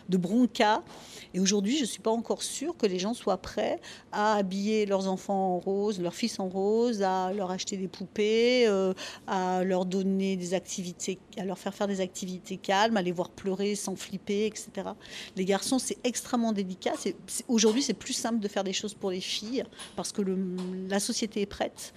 de, 0.10 0.18
bronca. 0.18 0.84
Et 1.34 1.40
aujourd'hui, 1.40 1.76
je 1.76 1.82
ne 1.82 1.88
suis 1.88 2.02
pas 2.02 2.12
encore 2.12 2.44
sûre 2.44 2.76
que 2.78 2.86
les 2.86 3.00
gens 3.00 3.14
soient 3.14 3.38
prêts 3.38 3.80
à 4.12 4.36
habiller 4.36 4.86
leurs 4.86 5.08
enfants 5.08 5.56
en 5.56 5.60
rose, 5.60 6.00
leurs 6.00 6.14
fils 6.14 6.40
en 6.40 6.48
rose, 6.48 7.02
à 7.02 7.32
leur 7.34 7.52
acheter 7.52 7.78
des 7.78 7.88
poupées, 7.88 8.68
euh, 8.68 8.94
à 9.28 9.64
leur 9.64 9.86
donner 9.86 10.36
des 10.36 10.54
activités, 10.54 11.20
à 11.38 11.46
leur 11.46 11.58
faire 11.58 11.74
faire 11.74 11.88
des 11.88 12.02
activités 12.02 12.29
calmes, 12.62 12.98
à 12.98 13.02
les 13.02 13.12
voir 13.12 13.30
pleurer 13.30 13.76
sans 13.76 13.96
flipper, 13.96 14.46
etc. 14.46 14.70
Les 15.36 15.46
garçons, 15.46 15.80
c'est 15.80 15.98
extrêmement 16.04 16.52
délicat. 16.52 16.94
Aujourd'hui, 17.48 17.82
c'est 17.82 17.94
plus 17.94 18.14
simple 18.14 18.40
de 18.40 18.48
faire 18.48 18.64
des 18.64 18.74
choses 18.74 18.94
pour 18.94 19.12
les 19.12 19.22
filles 19.22 19.64
parce 19.96 20.12
que 20.12 20.22
la 20.90 21.00
société 21.00 21.42
est 21.42 21.46
prête. 21.46 21.94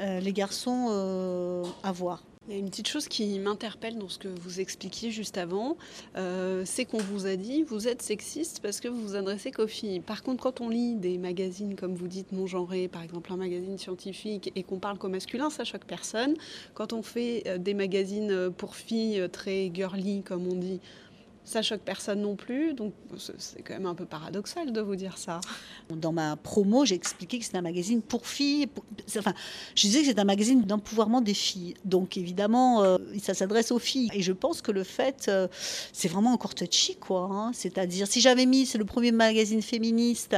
Euh, 0.00 0.20
les 0.20 0.32
garçons, 0.32 0.88
euh, 0.90 1.64
à 1.82 1.92
voir. 1.92 2.22
Il 2.48 2.52
y 2.52 2.56
a 2.56 2.60
une 2.60 2.70
petite 2.70 2.86
chose 2.86 3.08
qui 3.08 3.40
m'interpelle 3.40 3.98
dans 3.98 4.08
ce 4.08 4.20
que 4.20 4.28
vous 4.28 4.60
expliquiez 4.60 5.10
juste 5.10 5.36
avant, 5.36 5.76
euh, 6.16 6.62
c'est 6.64 6.84
qu'on 6.84 6.98
vous 6.98 7.26
a 7.26 7.34
dit 7.34 7.64
vous 7.64 7.88
êtes 7.88 8.02
sexiste 8.02 8.60
parce 8.62 8.78
que 8.78 8.86
vous 8.86 9.02
vous 9.02 9.16
adressez 9.16 9.50
qu'aux 9.50 9.66
filles. 9.66 9.98
Par 9.98 10.22
contre, 10.22 10.44
quand 10.44 10.60
on 10.60 10.68
lit 10.68 10.94
des 10.94 11.18
magazines, 11.18 11.74
comme 11.74 11.96
vous 11.96 12.06
dites, 12.06 12.30
non 12.30 12.46
genrés, 12.46 12.86
par 12.86 13.02
exemple 13.02 13.32
un 13.32 13.36
magazine 13.36 13.78
scientifique, 13.78 14.52
et 14.54 14.62
qu'on 14.62 14.78
parle 14.78 14.96
qu'au 14.96 15.08
masculin, 15.08 15.50
ça 15.50 15.64
choque 15.64 15.86
personne. 15.86 16.34
Quand 16.74 16.92
on 16.92 17.02
fait 17.02 17.42
euh, 17.48 17.58
des 17.58 17.74
magazines 17.74 18.30
euh, 18.30 18.50
pour 18.50 18.76
filles 18.76 19.28
très 19.32 19.68
girly, 19.74 20.22
comme 20.22 20.46
on 20.46 20.54
dit, 20.54 20.78
ça 21.46 21.62
choque 21.62 21.80
personne 21.82 22.20
non 22.20 22.34
plus. 22.36 22.74
Donc 22.74 22.92
c'est- 23.16 23.62
quand 23.62 23.72
même 23.74 23.86
un 23.86 23.94
peu 23.94 24.04
paradoxal 24.04 24.72
de 24.72 24.80
vous 24.80 24.96
dire 24.96 25.16
ça. 25.16 25.40
Dans 25.88 26.12
ma 26.12 26.36
promo, 26.36 26.84
j'ai 26.84 26.96
expliqué 26.96 27.38
que 27.38 27.44
c'est 27.44 27.56
un 27.56 27.62
magazine 27.62 28.02
pour 28.02 28.26
filles. 28.26 28.66
Enfin, 29.16 29.32
je 29.76 29.82
disais 29.82 30.00
que 30.00 30.06
c'est 30.06 30.18
un 30.18 30.24
magazine 30.24 30.62
d'empouvoirment 30.62 31.20
des 31.20 31.34
filles. 31.34 31.74
Donc 31.84 32.16
évidemment, 32.16 32.82
euh, 32.82 32.98
ça 33.22 33.32
s'adresse 33.32 33.70
aux 33.70 33.78
filles. 33.78 34.10
Et 34.12 34.22
je 34.22 34.32
pense 34.32 34.60
que 34.60 34.72
le 34.72 34.82
fait, 34.82 35.26
euh, 35.28 35.46
c'est 35.92 36.08
vraiment 36.08 36.32
encore 36.32 36.54
touchy, 36.54 36.96
quoi. 36.96 37.28
hein. 37.30 37.52
C'est-à-dire, 37.54 38.06
si 38.08 38.20
j'avais 38.20 38.44
mis, 38.46 38.66
c'est 38.66 38.78
le 38.78 38.84
premier 38.84 39.12
magazine 39.12 39.62
féministe 39.62 40.36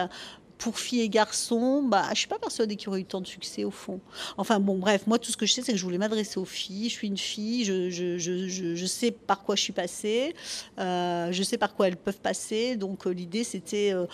pour 0.58 0.78
filles 0.78 1.02
et 1.02 1.08
garçons, 1.08 1.82
bah, 1.82 2.08
je 2.10 2.18
suis 2.18 2.28
pas 2.28 2.38
persuadée 2.38 2.76
qu'il 2.76 2.86
y 2.86 2.88
aurait 2.88 3.00
eu 3.00 3.04
tant 3.04 3.20
de 3.20 3.26
succès 3.26 3.64
au 3.64 3.70
fond. 3.70 4.00
Enfin 4.36 4.58
bon, 4.60 4.78
bref, 4.78 5.06
moi 5.06 5.18
tout 5.18 5.30
ce 5.30 5.36
que 5.36 5.46
je 5.46 5.52
sais, 5.52 5.62
c'est 5.62 5.72
que 5.72 5.78
je 5.78 5.84
voulais 5.84 5.98
m'adresser 5.98 6.38
aux 6.38 6.44
filles. 6.44 6.88
Je 6.88 6.94
suis 6.94 7.06
une 7.08 7.16
fille, 7.16 7.64
je, 7.64 7.88
je, 7.90 8.18
je, 8.18 8.48
je, 8.48 8.74
je 8.74 8.86
sais 8.86 9.10
par 9.10 9.42
quoi 9.42 9.56
je 9.56 9.62
suis 9.62 9.72
passée, 9.72 10.34
euh, 10.78 11.30
je 11.32 11.42
sais 11.42 11.58
par 11.58 11.74
quoi 11.74 11.88
elles 11.88 11.96
peuvent 11.96 12.20
passer. 12.20 12.76
Donc 12.76 13.06
euh, 13.06 13.10
l'idée, 13.10 13.44
c'était 13.44 13.92
euh, 13.94 14.06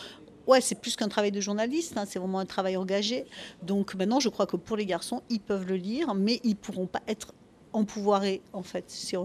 Ouais, 0.47 0.61
c'est 0.61 0.79
plus 0.79 0.95
qu'un 0.95 1.09
travail 1.09 1.33
de 1.33 1.41
journaliste, 1.41 1.97
hein, 1.97 2.05
c'est 2.07 2.19
vraiment 2.19 2.39
un 2.39 2.45
travail 2.45 2.77
engagé. 2.77 3.25
Donc 3.63 3.95
maintenant, 3.95 4.21
je 4.21 4.29
crois 4.29 4.47
que 4.47 4.57
pour 4.57 4.77
les 4.77 4.85
garçons, 4.85 5.23
ils 5.31 5.41
peuvent 5.41 5.67
le 5.67 5.77
lire, 5.77 6.15
mais 6.15 6.41
ils 6.45 6.55
pourront 6.55 6.87
pas 6.87 7.01
être 7.09 7.33
en 8.53 8.63
fait. 8.63 8.85
Si, 8.89 9.17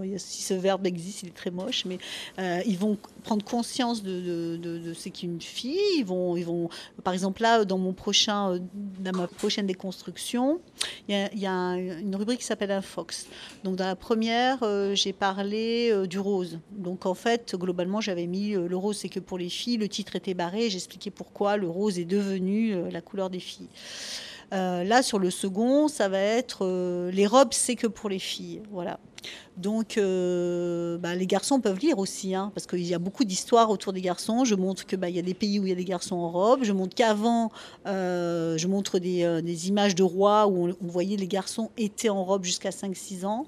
ce 0.43 0.53
verbe 0.53 0.85
existe, 0.85 1.23
il 1.23 1.29
est 1.29 1.35
très 1.35 1.51
moche, 1.51 1.85
mais 1.85 1.99
euh, 2.39 2.61
ils 2.65 2.77
vont 2.77 2.97
prendre 3.23 3.45
conscience 3.45 4.01
de, 4.03 4.93
ce 4.93 5.09
qu'est 5.09 5.27
une 5.27 5.41
fille. 5.41 5.79
Ils 5.97 6.05
vont, 6.05 6.69
par 7.03 7.13
exemple, 7.13 7.41
là, 7.41 7.63
dans, 7.65 7.77
mon 7.77 7.93
prochain, 7.93 8.53
euh, 8.53 8.59
dans 8.99 9.15
ma 9.15 9.27
prochaine 9.27 9.67
déconstruction, 9.67 10.59
il 11.07 11.29
y 11.35 11.45
a, 11.45 11.75
une 11.75 12.15
rubrique 12.15 12.39
qui 12.39 12.45
s'appelle 12.45 12.71
un 12.71 12.81
fox. 12.81 13.27
Donc 13.63 13.75
dans 13.75 13.85
la 13.85 13.95
première, 13.95 14.59
euh, 14.63 14.95
j'ai 14.95 15.13
parlé 15.13 16.07
du 16.07 16.19
rose. 16.19 16.59
Donc 16.71 17.05
en 17.05 17.13
fait, 17.13 17.55
globalement, 17.55 18.01
j'avais 18.01 18.27
mis 18.27 18.51
le 18.51 18.77
rose, 18.77 18.97
c'est 18.97 19.09
que 19.09 19.19
pour 19.19 19.37
les 19.37 19.49
filles. 19.49 19.77
Le 19.77 19.87
titre 19.87 20.15
était 20.15 20.33
barré. 20.33 20.69
J'expliquais 20.69 21.11
pourquoi 21.11 21.57
le 21.57 21.69
rose 21.69 21.99
est 21.99 22.05
devenu 22.05 22.89
la 22.91 23.01
couleur 23.01 23.29
des 23.29 23.39
filles. 23.39 23.69
Euh, 24.53 24.83
là, 24.83 25.03
sur 25.03 25.19
le 25.19 25.29
second, 25.29 25.87
ça 25.87 26.09
va 26.09 26.19
être 26.19 26.65
euh, 26.65 27.11
les 27.11 27.27
robes, 27.27 27.53
c'est 27.53 27.75
que 27.75 27.87
pour 27.87 28.09
les 28.09 28.19
filles. 28.19 28.61
Voilà. 28.71 28.99
Donc, 29.59 29.97
euh, 29.97 30.97
bah, 30.97 31.15
les 31.15 31.27
garçons 31.27 31.59
peuvent 31.59 31.79
lire 31.79 31.99
aussi, 31.99 32.33
hein, 32.33 32.49
parce 32.55 32.65
qu'il 32.65 32.85
y 32.85 32.93
a 32.93 32.99
beaucoup 32.99 33.25
d'histoires 33.25 33.69
autour 33.69 33.91
des 33.91 33.99
garçons. 33.99 34.45
Je 34.45 34.55
montre 34.55 34.85
qu'il 34.85 34.97
bah, 34.97 35.09
y 35.09 35.19
a 35.19 35.21
des 35.21 35.33
pays 35.33 35.59
où 35.59 35.65
il 35.65 35.69
y 35.69 35.73
a 35.73 35.75
des 35.75 35.83
garçons 35.83 36.15
en 36.15 36.29
robe. 36.29 36.63
Je 36.63 36.71
montre 36.71 36.95
qu'avant, 36.95 37.51
euh, 37.85 38.57
je 38.57 38.67
montre 38.67 38.99
des, 38.99 39.23
euh, 39.23 39.41
des, 39.41 39.67
images 39.67 39.95
de 39.95 40.03
rois 40.03 40.47
où 40.47 40.69
on, 40.69 40.87
voyait 40.87 41.17
les 41.17 41.27
garçons 41.27 41.71
étaient 41.77 42.07
en 42.07 42.23
robe 42.23 42.45
jusqu'à 42.45 42.69
5-6 42.69 43.25
ans. 43.25 43.47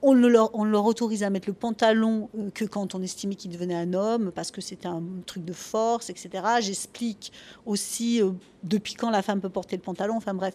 On, 0.00 0.14
leur, 0.14 0.54
on, 0.54 0.64
leur, 0.64 0.86
autorise 0.86 1.22
à 1.22 1.28
mettre 1.28 1.48
le 1.48 1.54
pantalon 1.54 2.30
que 2.54 2.64
quand 2.64 2.94
on 2.94 3.02
estimait 3.02 3.34
qu'il 3.34 3.50
devenait 3.50 3.74
un 3.74 3.92
homme, 3.92 4.32
parce 4.34 4.50
que 4.50 4.62
c'était 4.62 4.88
un 4.88 5.02
truc 5.26 5.44
de 5.44 5.52
force, 5.52 6.08
etc. 6.08 6.30
J'explique 6.60 7.30
aussi 7.66 8.22
depuis 8.62 8.94
quand 8.94 9.10
la 9.10 9.20
femme 9.20 9.42
peut 9.42 9.50
porter 9.50 9.76
le 9.76 9.82
pantalon. 9.82 10.14
Enfin 10.16 10.32
bref. 10.32 10.54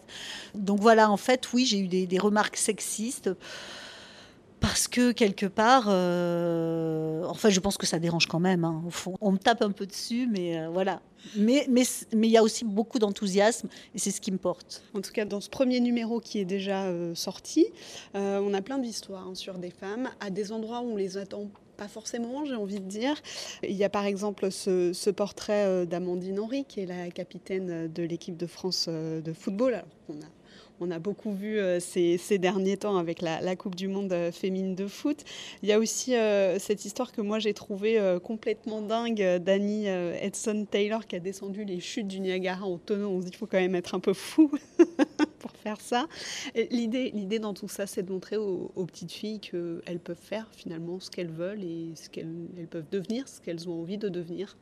Donc 0.56 0.80
voilà, 0.80 1.08
en 1.08 1.16
fait, 1.16 1.52
oui, 1.52 1.66
j'ai 1.66 1.78
eu 1.78 1.86
des 1.86 2.18
remarques 2.18 2.56
sexistes 2.56 3.30
parce 4.66 4.88
que 4.88 5.12
quelque 5.12 5.46
part, 5.46 5.84
euh, 5.86 7.22
enfin, 7.28 7.50
je 7.50 7.60
pense 7.60 7.76
que 7.76 7.86
ça 7.86 8.00
dérange 8.00 8.26
quand 8.26 8.40
même. 8.40 8.64
Hein, 8.64 8.82
au 8.84 8.90
fond, 8.90 9.14
on 9.20 9.30
me 9.30 9.38
tape 9.38 9.62
un 9.62 9.70
peu 9.70 9.86
dessus, 9.86 10.26
mais 10.28 10.58
euh, 10.58 10.68
voilà. 10.70 11.00
Mais 11.36 11.66
mais 11.70 11.84
mais 12.12 12.26
il 12.26 12.32
y 12.32 12.36
a 12.36 12.42
aussi 12.42 12.64
beaucoup 12.64 12.98
d'enthousiasme 12.98 13.68
et 13.94 13.98
c'est 14.00 14.10
ce 14.10 14.20
qui 14.20 14.32
me 14.32 14.38
porte. 14.38 14.82
En 14.92 15.02
tout 15.02 15.12
cas, 15.12 15.24
dans 15.24 15.40
ce 15.40 15.48
premier 15.48 15.78
numéro 15.78 16.18
qui 16.18 16.40
est 16.40 16.44
déjà 16.44 16.86
euh, 16.86 17.14
sorti, 17.14 17.66
on 18.14 18.52
a 18.54 18.60
plein 18.60 18.78
d'histoires 18.78 19.28
hein, 19.28 19.36
sur 19.36 19.58
des 19.58 19.70
femmes 19.70 20.10
à 20.18 20.30
des 20.30 20.50
endroits 20.50 20.80
où 20.80 20.94
on 20.94 20.96
les 20.96 21.16
attend 21.16 21.48
pas 21.76 21.88
forcément, 21.88 22.44
j'ai 22.44 22.56
envie 22.56 22.80
de 22.80 22.88
dire. 22.88 23.14
Il 23.62 23.76
y 23.76 23.84
a 23.84 23.88
par 23.88 24.04
exemple 24.04 24.50
ce, 24.50 25.10
portrait 25.10 25.86
d'Amandine 25.86 26.40
Henry, 26.40 26.64
qui 26.64 26.80
est 26.80 26.86
la 26.86 27.08
capitaine 27.10 27.86
de 27.92 28.02
l'équipe 28.02 28.36
de 28.36 28.46
France 28.46 28.88
de 28.88 29.32
football. 29.32 29.84
On 30.80 30.90
a 30.90 30.98
beaucoup 30.98 31.32
vu 31.32 31.58
euh, 31.58 31.80
ces, 31.80 32.38
derniers 32.38 32.76
temps 32.76 32.96
avec 32.96 33.22
la, 33.22 33.56
Coupe 33.56 33.74
du 33.74 33.88
Monde 33.88 34.12
euh, 34.12 34.32
féminine 34.32 34.74
de 34.74 34.86
foot. 34.86 35.24
Il 35.62 35.68
y 35.68 35.72
a 35.72 35.78
aussi 35.78 36.14
euh, 36.14 36.58
cette 36.58 36.84
histoire 36.84 37.12
que 37.12 37.20
moi 37.20 37.38
j'ai 37.38 37.54
trouvée 37.54 37.98
complètement 38.22 38.82
dingue 38.82 39.38
d'Annie 39.38 39.86
Edson 39.86 40.66
Taylor 40.70 41.06
qui 41.06 41.16
a 41.16 41.20
descendu 41.20 41.64
les 41.64 41.80
chutes 41.80 42.08
du 42.08 42.20
Niagara 42.20 42.64
en 42.64 42.78
tonneau. 42.78 43.08
On 43.08 43.20
se 43.20 43.24
dit 43.26 43.30
qu'il 43.30 43.38
faut 43.38 43.46
quand 43.46 43.60
même 43.60 43.74
être 43.74 43.94
un 43.94 44.00
peu 44.00 44.12
fou 44.12 44.50
pour 45.38 45.50
faire 45.52 45.80
ça. 45.80 46.06
L'idée, 46.70 47.10
l'idée 47.14 47.38
dans 47.38 47.54
tout 47.54 47.68
ça, 47.68 47.86
c'est 47.86 48.02
de 48.02 48.12
montrer 48.12 48.36
aux, 48.36 48.70
aux 48.74 48.86
petites 48.86 49.12
filles 49.12 49.40
qu'elles 49.40 50.00
peuvent 50.02 50.16
faire 50.20 50.48
finalement 50.52 51.00
ce 51.00 51.10
qu'elles 51.10 51.30
veulent 51.30 51.64
et 51.64 51.92
ce 51.94 52.08
qu'elles 52.08 52.34
elles 52.58 52.68
peuvent 52.68 52.90
devenir, 52.90 53.28
ce 53.28 53.40
qu'elles 53.40 53.68
ont 53.68 53.80
envie 53.80 53.98
de 53.98 54.08
devenir. 54.08 54.56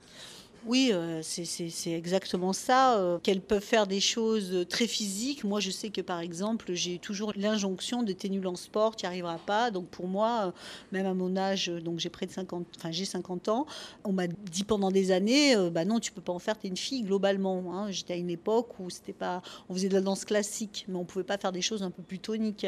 Oui, 0.66 0.90
euh, 0.94 1.20
c'est 1.22 1.92
exactement 1.92 2.54
ça. 2.54 2.98
Euh, 2.98 3.18
qu'elles 3.18 3.42
peuvent 3.42 3.62
faire 3.62 3.86
des 3.86 4.00
choses 4.00 4.66
très 4.70 4.86
physiques. 4.86 5.44
Moi, 5.44 5.60
je 5.60 5.70
sais 5.70 5.90
que 5.90 6.00
par 6.00 6.20
exemple, 6.20 6.72
j'ai 6.72 6.98
toujours 6.98 7.32
l'injonction 7.36 8.02
de 8.02 8.12
t'es 8.14 8.30
nul 8.30 8.46
en 8.46 8.56
sport, 8.56 8.96
tu 8.96 9.04
n'y 9.04 9.08
arriveras 9.08 9.36
pas. 9.36 9.70
Donc 9.70 9.88
pour 9.88 10.08
moi, 10.08 10.46
euh, 10.46 10.52
même 10.90 11.04
à 11.04 11.12
mon 11.12 11.36
âge, 11.36 11.66
donc 11.66 11.98
j'ai 11.98 12.08
près 12.08 12.24
de 12.24 12.30
50, 12.30 12.66
enfin 12.78 12.90
j'ai 12.90 13.04
50 13.04 13.48
ans, 13.50 13.66
on 14.04 14.12
m'a 14.12 14.26
dit 14.26 14.64
pendant 14.64 14.90
des 14.90 15.10
années, 15.10 15.54
euh, 15.54 15.68
bah 15.68 15.84
non, 15.84 16.00
tu 16.00 16.12
peux 16.12 16.22
pas 16.22 16.32
en 16.32 16.38
faire, 16.38 16.58
t'es 16.58 16.68
une 16.68 16.78
fille 16.78 17.02
globalement. 17.02 17.74
Hein. 17.74 17.90
J'étais 17.90 18.14
à 18.14 18.16
une 18.16 18.30
époque 18.30 18.80
où 18.80 18.88
c'était 18.88 19.12
pas, 19.12 19.42
on 19.68 19.74
faisait 19.74 19.90
de 19.90 19.94
la 19.94 20.00
danse 20.00 20.24
classique, 20.24 20.86
mais 20.88 20.96
on 20.96 21.04
pouvait 21.04 21.24
pas 21.24 21.36
faire 21.36 21.52
des 21.52 21.62
choses 21.62 21.82
un 21.82 21.90
peu 21.90 22.02
plus 22.02 22.20
toniques. 22.20 22.66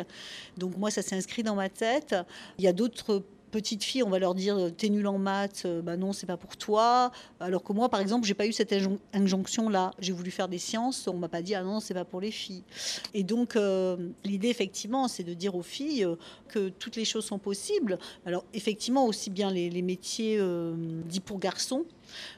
Donc 0.58 0.76
moi, 0.76 0.90
ça 0.90 1.00
s'est 1.00 1.16
inscrit 1.16 1.42
dans 1.42 1.54
ma 1.54 1.70
tête. 1.70 2.14
Il 2.58 2.64
y 2.64 2.68
a 2.68 2.74
d'autres 2.74 3.22
petites 3.50 3.84
filles, 3.84 4.02
on 4.02 4.10
va 4.10 4.18
leur 4.18 4.34
dire 4.34 4.70
t'es 4.76 4.88
nul 4.88 5.06
en 5.06 5.18
maths, 5.18 5.66
bah 5.82 5.96
non, 5.96 6.12
c'est 6.12 6.26
pas 6.26 6.36
pour 6.36 6.56
toi. 6.56 7.10
Alors 7.40 7.62
que 7.62 7.72
moi, 7.72 7.88
par 7.88 8.00
exemple, 8.00 8.26
j'ai 8.26 8.34
pas 8.34 8.46
eu 8.46 8.52
cette 8.52 8.74
injonction 9.12 9.68
là. 9.68 9.90
J'ai 9.98 10.12
voulu 10.12 10.30
faire 10.30 10.48
des 10.48 10.58
sciences, 10.58 11.08
on 11.08 11.16
m'a 11.16 11.28
pas 11.28 11.42
dit 11.42 11.54
ah 11.54 11.62
non, 11.62 11.80
c'est 11.80 11.94
pas 11.94 12.04
pour 12.04 12.20
les 12.20 12.30
filles. 12.30 12.62
Et 13.14 13.22
donc 13.22 13.56
euh, 13.56 13.96
l'idée 14.24 14.48
effectivement, 14.48 15.08
c'est 15.08 15.24
de 15.24 15.34
dire 15.34 15.54
aux 15.54 15.62
filles 15.62 16.04
euh, 16.04 16.16
que 16.48 16.68
toutes 16.68 16.96
les 16.96 17.04
choses 17.04 17.24
sont 17.24 17.38
possibles. 17.38 17.98
Alors 18.24 18.44
effectivement 18.54 19.06
aussi 19.06 19.30
bien 19.30 19.50
les, 19.50 19.82
métiers 19.82 20.36
euh, 20.38 20.74
dits 21.04 21.20
pour 21.20 21.38
garçons 21.38 21.84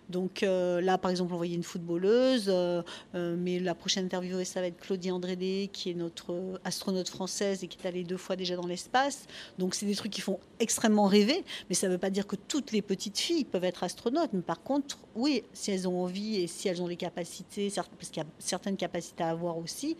donc 0.08 0.42
euh, 0.42 0.80
là, 0.80 0.98
par 0.98 1.10
exemple, 1.10 1.34
on 1.34 1.36
voyait 1.36 1.54
une 1.54 1.62
footballeuse, 1.62 2.46
euh, 2.48 2.82
euh, 3.14 3.36
mais 3.38 3.58
la 3.58 3.74
prochaine 3.74 4.06
interview, 4.06 4.42
ça 4.44 4.60
va 4.60 4.68
être 4.68 4.78
Claudie 4.78 5.10
Andrédé, 5.10 5.68
qui 5.72 5.90
est 5.90 5.94
notre 5.94 6.60
astronaute 6.64 7.08
française 7.08 7.62
et 7.62 7.68
qui 7.68 7.78
est 7.82 7.86
allée 7.86 8.04
deux 8.04 8.16
fois 8.16 8.36
déjà 8.36 8.56
dans 8.56 8.66
l'espace. 8.66 9.26
Donc 9.58 9.74
c'est 9.74 9.86
des 9.86 9.94
trucs 9.96 10.12
qui 10.12 10.20
font 10.20 10.40
extrêmement 10.60 11.06
rêver, 11.06 11.44
mais 11.68 11.74
ça 11.74 11.86
ne 11.86 11.92
veut 11.92 11.98
pas 11.98 12.10
dire 12.10 12.26
que 12.26 12.36
toutes 12.36 12.72
les 12.72 12.82
petites 12.82 13.18
filles 13.18 13.44
peuvent 13.44 13.64
être 13.64 13.84
astronautes. 13.84 14.30
Mais 14.32 14.42
par 14.42 14.62
contre, 14.62 14.98
oui, 15.14 15.42
si 15.52 15.70
elles 15.70 15.86
ont 15.86 16.02
envie 16.02 16.36
et 16.36 16.46
si 16.46 16.68
elles 16.68 16.80
ont 16.80 16.86
les 16.86 16.96
capacités, 16.96 17.70
parce 17.74 18.10
qu'il 18.10 18.22
y 18.22 18.26
a 18.26 18.28
certaines 18.38 18.76
capacités 18.76 19.24
à 19.24 19.30
avoir 19.30 19.58
aussi, 19.58 19.96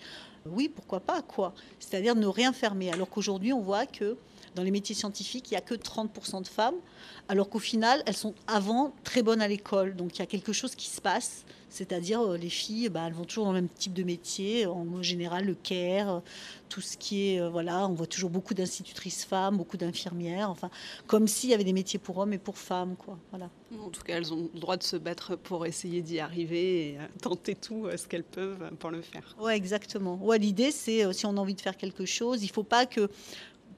oui, 0.46 0.68
pourquoi 0.68 1.00
pas, 1.00 1.22
quoi. 1.22 1.54
C'est-à-dire 1.78 2.14
ne 2.14 2.26
rien 2.26 2.52
fermer. 2.52 2.90
Alors 2.92 3.08
qu'aujourd'hui, 3.08 3.52
on 3.52 3.60
voit 3.60 3.86
que 3.86 4.16
dans 4.54 4.62
les 4.62 4.70
métiers 4.70 4.94
scientifiques, 4.94 5.50
il 5.50 5.54
n'y 5.54 5.58
a 5.58 5.60
que 5.60 5.74
30% 5.74 6.42
de 6.42 6.48
femmes, 6.48 6.74
alors 7.28 7.48
qu'au 7.48 7.58
final, 7.58 8.02
elles 8.06 8.16
sont 8.16 8.34
avant 8.46 8.92
très 9.04 9.22
bonnes 9.22 9.42
à 9.42 9.48
l'école. 9.48 9.94
Donc 9.94 10.16
il 10.16 10.18
y 10.20 10.22
a 10.22 10.26
quelque 10.26 10.52
chose 10.52 10.74
qui 10.74 10.88
se 10.88 11.00
passe, 11.00 11.44
c'est-à-dire 11.68 12.20
euh, 12.20 12.36
les 12.36 12.48
filles, 12.48 12.88
bah, 12.88 13.04
elles 13.06 13.12
vont 13.12 13.24
toujours 13.24 13.44
dans 13.44 13.52
le 13.52 13.60
même 13.60 13.68
type 13.68 13.92
de 13.92 14.02
métier, 14.02 14.66
en 14.66 15.02
général 15.02 15.44
le 15.44 15.54
care, 15.54 16.22
tout 16.68 16.80
ce 16.80 16.96
qui 16.96 17.30
est, 17.30 17.40
euh, 17.40 17.48
voilà, 17.48 17.86
on 17.86 17.94
voit 17.94 18.06
toujours 18.06 18.30
beaucoup 18.30 18.54
d'institutrices 18.54 19.24
femmes, 19.24 19.56
beaucoup 19.56 19.76
d'infirmières, 19.76 20.50
enfin, 20.50 20.70
comme 21.06 21.28
s'il 21.28 21.50
y 21.50 21.54
avait 21.54 21.64
des 21.64 21.72
métiers 21.72 21.98
pour 21.98 22.18
hommes 22.18 22.32
et 22.32 22.38
pour 22.38 22.58
femmes, 22.58 22.96
quoi. 22.96 23.18
Voilà. 23.30 23.50
En 23.84 23.90
tout 23.90 24.02
cas, 24.02 24.16
elles 24.16 24.32
ont 24.32 24.48
le 24.52 24.60
droit 24.60 24.76
de 24.76 24.82
se 24.82 24.96
battre 24.96 25.36
pour 25.36 25.66
essayer 25.66 26.00
d'y 26.00 26.20
arriver 26.20 26.88
et 26.88 26.98
tenter 27.20 27.54
tout 27.54 27.86
ce 27.96 28.06
qu'elles 28.06 28.24
peuvent 28.24 28.70
pour 28.78 28.90
le 28.90 29.02
faire. 29.02 29.36
Ouais, 29.38 29.56
exactement. 29.56 30.18
Ouais, 30.22 30.38
l'idée, 30.38 30.70
c'est 30.70 31.12
si 31.12 31.26
on 31.26 31.36
a 31.36 31.40
envie 31.40 31.54
de 31.54 31.60
faire 31.60 31.76
quelque 31.76 32.06
chose, 32.06 32.42
il 32.42 32.48
ne 32.48 32.52
faut 32.52 32.62
pas 32.62 32.86
que 32.86 33.10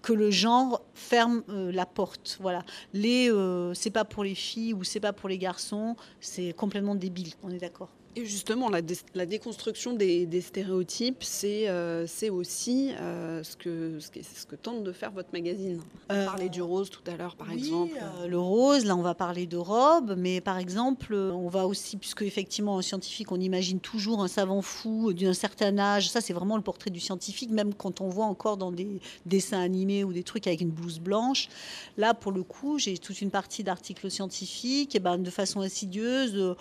que 0.02 0.12
le 0.12 0.30
genre 0.30 0.82
ferme 0.94 1.42
euh, 1.48 1.72
la 1.72 1.86
porte. 1.86 2.38
Voilà. 2.40 2.64
Les, 2.92 3.30
euh, 3.30 3.74
c'est 3.74 3.90
pas 3.90 4.04
pour 4.04 4.24
les 4.24 4.34
filles 4.34 4.74
ou 4.74 4.84
c'est 4.84 5.00
pas 5.00 5.12
pour 5.12 5.28
les 5.28 5.38
garçons, 5.38 5.96
c'est 6.20 6.52
complètement 6.52 6.94
débile. 6.94 7.32
On 7.42 7.50
est 7.50 7.58
d'accord. 7.58 7.90
Et 8.16 8.24
justement, 8.24 8.68
la, 8.68 8.82
dé 8.82 8.96
la 9.14 9.24
déconstruction 9.24 9.92
des, 9.92 10.26
des 10.26 10.40
stéréotypes, 10.40 11.22
c'est 11.22 11.68
euh, 11.68 12.06
aussi 12.32 12.92
euh, 12.98 13.44
ce, 13.44 13.56
que, 13.56 14.00
ce, 14.00 14.10
que, 14.10 14.20
ce 14.22 14.46
que 14.46 14.56
tente 14.56 14.82
de 14.82 14.90
faire 14.90 15.12
votre 15.12 15.28
magazine. 15.32 15.80
On 16.08 16.14
euh, 16.14 16.24
parlait 16.24 16.48
du 16.48 16.60
rose 16.60 16.90
tout 16.90 17.08
à 17.08 17.16
l'heure, 17.16 17.36
par 17.36 17.46
oui, 17.48 17.58
exemple. 17.58 17.96
Euh, 18.02 18.26
le 18.26 18.38
rose, 18.38 18.84
là, 18.84 18.96
on 18.96 19.02
va 19.02 19.14
parler 19.14 19.46
de 19.46 19.56
robe, 19.56 20.16
mais 20.18 20.40
par 20.40 20.58
exemple, 20.58 21.14
on 21.14 21.48
va 21.48 21.68
aussi, 21.68 21.96
puisque 21.96 22.22
effectivement, 22.22 22.74
en 22.74 22.82
scientifique, 22.82 23.30
on 23.30 23.38
imagine 23.38 23.78
toujours 23.78 24.24
un 24.24 24.28
savant 24.28 24.60
fou 24.60 25.12
d'un 25.12 25.32
certain 25.32 25.78
âge. 25.78 26.10
Ça, 26.10 26.20
c'est 26.20 26.32
vraiment 26.32 26.56
le 26.56 26.62
portrait 26.62 26.90
du 26.90 26.98
scientifique, 27.00 27.50
même 27.50 27.74
quand 27.74 28.00
on 28.00 28.08
voit 28.08 28.26
encore 28.26 28.56
dans 28.56 28.72
des 28.72 29.00
dessins 29.24 29.60
animés 29.60 30.02
ou 30.02 30.12
des 30.12 30.24
trucs 30.24 30.48
avec 30.48 30.60
une 30.60 30.70
blouse 30.70 30.98
blanche. 30.98 31.48
Là, 31.96 32.12
pour 32.12 32.32
le 32.32 32.42
coup, 32.42 32.76
j'ai 32.80 32.98
toute 32.98 33.20
une 33.20 33.30
partie 33.30 33.62
d'articles 33.62 34.10
scientifiques, 34.10 34.96
et 34.96 34.98
ben, 34.98 35.16
de 35.16 35.30
façon 35.30 35.60
insidieuse. 35.60 36.56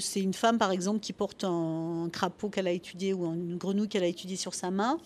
c'est 0.00 0.20
une 0.20 0.32
femme, 0.32 0.56
par 0.56 0.70
exemple, 0.70 0.85
qui 0.94 1.12
porte 1.12 1.44
un 1.44 2.08
crapaud 2.12 2.48
qu'elle 2.48 2.66
a 2.66 2.70
étudié 2.70 3.12
ou 3.12 3.24
une 3.26 3.56
grenouille 3.56 3.88
qu'elle 3.88 4.04
a 4.04 4.06
étudié 4.06 4.36
sur 4.36 4.54
sa 4.54 4.70
main. 4.70 4.98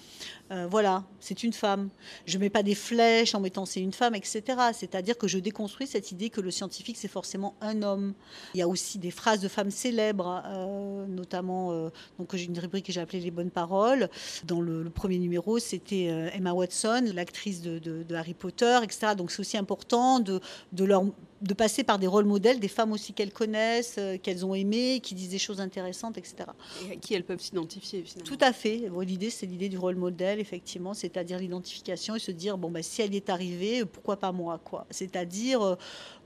Euh, 0.50 0.66
voilà, 0.70 1.04
c'est 1.20 1.42
une 1.42 1.52
femme. 1.52 1.88
Je 2.26 2.36
ne 2.36 2.42
mets 2.42 2.50
pas 2.50 2.62
des 2.62 2.74
flèches 2.74 3.34
en 3.34 3.40
mettant 3.40 3.64
c'est 3.64 3.80
une 3.80 3.92
femme, 3.92 4.14
etc. 4.14 4.42
C'est-à-dire 4.72 5.16
que 5.16 5.28
je 5.28 5.38
déconstruis 5.38 5.86
cette 5.86 6.12
idée 6.12 6.30
que 6.30 6.40
le 6.40 6.50
scientifique, 6.50 6.96
c'est 6.98 7.08
forcément 7.08 7.54
un 7.60 7.82
homme. 7.82 8.14
Il 8.54 8.58
y 8.58 8.62
a 8.62 8.68
aussi 8.68 8.98
des 8.98 9.10
phrases 9.10 9.40
de 9.40 9.48
femmes 9.48 9.70
célèbres, 9.70 10.42
euh, 10.46 11.06
notamment, 11.06 11.72
euh, 11.72 11.90
donc 12.18 12.34
j'ai 12.36 12.44
une 12.44 12.58
rubrique 12.58 12.86
que 12.86 12.92
j'ai 12.92 13.00
appelée 13.00 13.20
Les 13.20 13.30
bonnes 13.30 13.50
paroles. 13.50 14.08
Dans 14.44 14.60
le, 14.60 14.90
premier 14.90 15.18
numéro, 15.18 15.58
c'était 15.58 16.06
Emma 16.34 16.52
Watson, 16.52 17.10
l'actrice 17.14 17.62
de, 17.62 18.14
Harry 18.14 18.34
Potter, 18.34 18.78
etc. 18.82 19.14
Donc 19.16 19.30
c'est 19.30 19.40
aussi 19.40 19.56
important 19.56 20.20
de 20.20 20.40
leur 20.84 21.04
de 21.40 21.54
passer 21.54 21.84
par 21.84 21.98
des 21.98 22.06
rôles 22.06 22.26
modèles, 22.26 22.60
des 22.60 22.68
femmes 22.68 22.92
aussi 22.92 23.12
qu'elles 23.12 23.32
connaissent, 23.32 23.96
euh, 23.98 24.18
qu'elles 24.18 24.44
ont 24.44 24.54
aimées, 24.54 25.00
qui 25.02 25.14
disent 25.14 25.30
des 25.30 25.38
choses 25.38 25.60
intéressantes, 25.60 26.18
etc. 26.18 26.36
Et 26.86 26.92
à 26.92 26.96
qui 26.96 27.14
elles 27.14 27.24
peuvent 27.24 27.40
s'identifier 27.40 28.02
finalement. 28.02 28.28
Tout 28.28 28.44
à 28.44 28.52
fait. 28.52 28.90
Bon, 28.90 29.00
l'idée, 29.00 29.30
c'est 29.30 29.46
l'idée 29.46 29.68
du 29.68 29.78
rôle 29.78 29.96
modèle, 29.96 30.38
effectivement, 30.38 30.92
c'est-à-dire 30.92 31.38
l'identification 31.38 32.14
et 32.14 32.18
se 32.18 32.30
dire, 32.30 32.58
bon, 32.58 32.70
bah, 32.70 32.82
si 32.82 33.00
elle 33.00 33.14
y 33.14 33.16
est 33.16 33.30
arrivée, 33.30 33.84
pourquoi 33.86 34.16
pas 34.16 34.32
moi 34.32 34.60
quoi 34.62 34.86
C'est-à-dire 34.90 35.62
euh, 35.62 35.76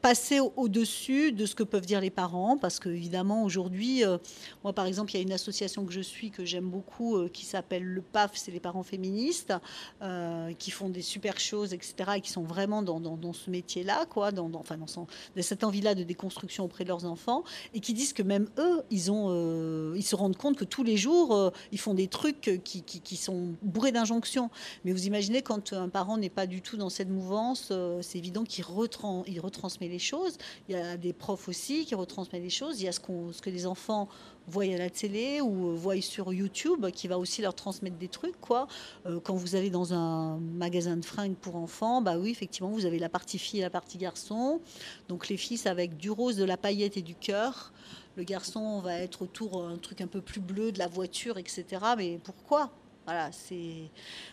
passer 0.04 0.38
au-dessus 0.38 1.32
de 1.32 1.46
ce 1.46 1.54
que 1.54 1.62
peuvent 1.62 1.86
dire 1.86 2.02
les 2.02 2.10
parents, 2.10 2.58
parce 2.58 2.78
que 2.78 2.90
évidemment 2.90 3.42
aujourd'hui, 3.42 4.04
euh, 4.04 4.18
moi 4.62 4.74
par 4.74 4.84
exemple, 4.84 5.12
il 5.12 5.14
y 5.14 5.18
a 5.18 5.22
une 5.22 5.32
association 5.32 5.86
que 5.86 5.94
je 5.94 6.02
suis 6.02 6.30
que 6.30 6.44
j'aime 6.44 6.68
beaucoup, 6.68 7.16
euh, 7.16 7.30
qui 7.30 7.46
s'appelle 7.46 7.84
le 7.84 8.02
PAF, 8.02 8.32
c'est 8.34 8.50
les 8.50 8.60
parents 8.60 8.82
féministes, 8.82 9.54
euh, 10.02 10.52
qui 10.58 10.72
font 10.72 10.90
des 10.90 11.00
super 11.00 11.40
choses, 11.40 11.72
etc., 11.72 11.94
et 12.16 12.20
qui 12.20 12.30
sont 12.30 12.42
vraiment 12.42 12.82
dans, 12.82 13.32
ce 13.32 13.48
métier-là, 13.48 14.04
quoi, 14.04 14.30
dans, 14.30 14.50
dans, 14.50 14.60
enfin 14.60 14.76
dans, 14.76 15.06
cette 15.40 15.64
envie-là 15.64 15.94
de 15.94 16.02
déconstruction 16.02 16.64
auprès 16.64 16.84
de 16.84 16.90
leurs 16.90 17.06
enfants, 17.06 17.42
et 17.72 17.80
qui 17.80 17.94
disent 17.94 18.12
que 18.12 18.22
même 18.22 18.50
eux, 18.58 18.82
ils 18.90 19.10
ont, 19.10 19.94
ils 19.94 20.02
se 20.02 20.16
rendent 20.16 20.36
compte 20.36 20.58
que 20.58 20.66
tous 20.66 20.82
les 20.82 20.98
jours, 20.98 21.50
ils 21.72 21.80
font 21.80 21.94
des 21.94 22.08
trucs 22.08 22.60
qui, 22.62 23.16
sont 23.16 23.54
bourrés 23.62 23.92
d'injonctions. 23.92 24.50
Mais 24.84 24.92
vous 24.92 25.06
imaginez 25.06 25.40
quand 25.40 25.72
un 25.72 25.88
parent 25.88 26.18
n'est 26.18 26.28
pas 26.28 26.46
du 26.46 26.60
tout 26.60 26.76
dans 26.76 26.90
cette 26.90 27.08
mouvance, 27.08 27.72
c'est 28.02 28.18
évident 28.18 28.44
qu'il 28.44 28.64
retran 28.66 29.24
il 29.26 29.40
retransmet 29.40 29.88
les 29.93 29.93
les 29.94 29.98
choses. 29.98 30.36
Il 30.68 30.76
y 30.76 30.78
a 30.78 30.96
des 30.96 31.12
profs 31.12 31.48
aussi 31.48 31.86
qui 31.86 31.94
retransmettent 31.94 32.42
les 32.42 32.50
choses. 32.50 32.80
Il 32.80 32.84
y 32.84 32.88
a 32.88 32.92
ce, 32.92 33.00
qu'on, 33.00 33.32
ce 33.32 33.40
que 33.40 33.50
les 33.50 33.66
enfants 33.66 34.08
voient 34.46 34.64
à 34.64 34.78
la 34.78 34.90
télé 34.90 35.40
ou 35.40 35.74
voient 35.76 36.00
sur 36.00 36.32
YouTube 36.32 36.90
qui 36.90 37.08
va 37.08 37.18
aussi 37.18 37.42
leur 37.42 37.54
transmettre 37.54 37.96
des 37.96 38.08
trucs. 38.08 38.38
Quoi. 38.40 38.66
Euh, 39.06 39.20
quand 39.20 39.34
vous 39.34 39.54
allez 39.56 39.70
dans 39.70 39.94
un 39.94 40.38
magasin 40.38 40.96
de 40.96 41.04
fringues 41.04 41.36
pour 41.36 41.56
enfants, 41.56 42.02
bah 42.02 42.18
oui, 42.18 42.30
effectivement, 42.30 42.70
vous 42.70 42.86
avez 42.86 42.98
la 42.98 43.08
partie 43.08 43.38
fille 43.38 43.60
et 43.60 43.62
la 43.62 43.70
partie 43.70 43.98
garçon. 43.98 44.60
Donc 45.08 45.28
les 45.28 45.36
filles, 45.36 45.60
avec 45.66 45.96
du 45.96 46.10
rose, 46.10 46.36
de 46.36 46.44
la 46.44 46.56
paillette 46.56 46.96
et 46.96 47.02
du 47.02 47.14
cœur. 47.14 47.72
Le 48.16 48.22
garçon 48.22 48.80
va 48.80 48.98
être 48.98 49.22
autour 49.22 49.64
un 49.64 49.76
truc 49.76 50.00
un 50.00 50.06
peu 50.06 50.20
plus 50.20 50.40
bleu 50.40 50.72
de 50.72 50.78
la 50.78 50.86
voiture, 50.86 51.38
etc. 51.38 51.64
Mais 51.96 52.20
pourquoi? 52.22 52.70
Voilà, 53.06 53.30
c'est 53.32 53.90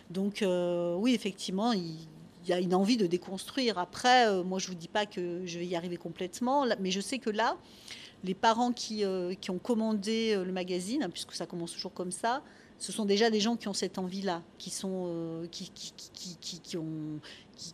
donc 0.08 0.42
euh, 0.42 0.94
oui, 0.96 1.14
effectivement, 1.14 1.72
il, 1.72 1.96
y 2.48 2.52
a 2.52 2.60
une 2.60 2.74
envie 2.74 2.96
de 2.96 3.06
déconstruire. 3.06 3.78
Après, 3.78 4.28
euh, 4.28 4.42
moi, 4.42 4.58
je 4.58 4.68
vous 4.68 4.74
dis 4.74 4.88
pas 4.88 5.06
que 5.06 5.42
je 5.44 5.58
vais 5.58 5.66
y 5.66 5.76
arriver 5.76 5.96
complètement, 5.96 6.66
mais 6.80 6.90
je 6.90 7.00
sais 7.00 7.18
que 7.18 7.30
là, 7.30 7.56
les 8.24 8.34
parents 8.34 8.72
qui, 8.72 9.04
euh, 9.04 9.34
qui 9.34 9.50
ont 9.50 9.58
commandé 9.58 10.36
le 10.36 10.52
magazine, 10.52 11.08
puisque 11.12 11.34
ça 11.34 11.46
commence 11.46 11.72
toujours 11.72 11.92
comme 11.92 12.12
ça, 12.12 12.42
ce 12.78 12.90
sont 12.90 13.04
déjà 13.04 13.30
des 13.30 13.40
gens 13.40 13.56
qui 13.56 13.68
ont 13.68 13.74
cette 13.74 13.96
envie-là, 13.96 14.42
qui, 14.58 14.70
sont, 14.70 15.46
qui, 15.52 15.70
qui, 15.70 15.92
qui, 16.12 16.36
qui, 16.40 16.60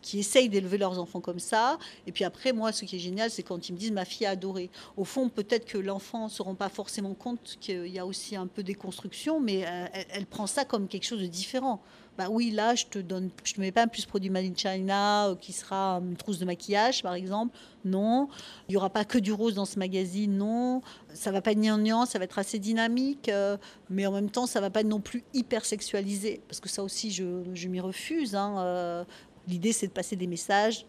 qui, 0.03 0.19
essayent 0.19 0.49
d'élever 0.49 0.79
leurs 0.79 0.99
enfants 0.99 1.21
comme 1.21 1.39
ça. 1.39 1.79
Et 2.07 2.13
puis 2.13 2.25
après, 2.25 2.53
moi, 2.53 2.73
ce 2.73 2.85
qui 2.85 2.97
est 2.97 3.01
génial, 3.01 3.31
c'est 3.31 3.43
quand 3.43 3.69
ils 3.69 3.73
me 3.73 3.79
disent 3.79 3.93
ma 3.93 4.05
fille 4.05 4.27
a 4.27 4.31
adoré. 4.31 4.71
Au 4.97 5.05
fond, 5.05 5.29
peut-être 5.29 5.67
que 5.67 5.79
l'enfant 5.79 6.25
ne 6.25 6.31
se 6.31 6.43
rend 6.43 6.55
pas 6.55 6.69
forcément 6.69 7.15
compte 7.15 7.57
qu'il 7.61 7.87
y 7.87 7.99
a 7.99 8.07
aussi 8.07 8.37
un 8.37 8.47
peu 8.47 8.63
des 8.63 8.75
constructions, 8.75 9.41
mais 9.41 9.67
euh, 9.67 9.87
elle, 10.11 10.27
prend 10.27 10.47
ça 10.47 10.65
comme 10.65 10.89
quelque 10.89 11.05
chose 11.05 11.21
de 11.21 11.27
différent. 11.27 11.81
Bah 12.19 12.27
oui, 12.29 12.51
là, 12.51 12.75
je 12.75 12.85
te 12.85 12.99
donne, 12.99 13.31
je 13.45 13.55
te 13.55 13.61
mets 13.61 13.71
pas 13.71 13.85
un 13.85 13.87
plus 13.87 14.05
produit 14.05 14.29
Made 14.29 14.45
in 14.45 14.55
China 14.57 15.29
euh, 15.29 15.37
qui 15.37 15.53
sera 15.53 16.03
une 16.03 16.17
trousse 16.17 16.41
de 16.41 16.45
maquillage, 16.45 17.01
par 17.01 17.15
exemple. 17.15 17.57
Non. 17.85 18.29
Il 18.69 18.73
y 18.73 18.77
aura 18.77 18.91
pas 18.91 19.05
que 19.05 19.19
du 19.19 19.33
rose 19.33 19.55
dans 19.55 19.65
ce 19.65 19.79
magazine. 19.79 20.37
Non. 20.37 20.83
Ça 21.15 21.31
va 21.31 21.41
pas 21.41 21.53
être 21.53 21.61
gnangnan, 21.61 22.07
ça 22.07 22.19
va 22.19 22.25
être 22.25 22.41
assez 22.41 22.59
dynamique, 22.59 23.29
euh, 23.29 23.57
mais 23.89 24.05
en 24.05 24.11
même 24.11 24.31
temps, 24.31 24.47
ça 24.47 24.61
va 24.61 24.69
pas 24.69 24.83
non 24.83 24.99
plus 24.99 25.23
hyper 25.33 25.65
sexualisé, 25.65 26.41
parce 26.49 26.59
que 26.59 26.69
ça 26.69 26.83
aussi, 26.83 27.13
je, 27.13 27.69
m'y 27.69 27.79
refuse. 27.79 28.35
Hein, 28.35 29.07
L'idée, 29.47 29.73
c'est 29.73 29.87
de 29.87 29.93
passer 29.93 30.17
des 30.17 30.27
messages. 30.27 30.87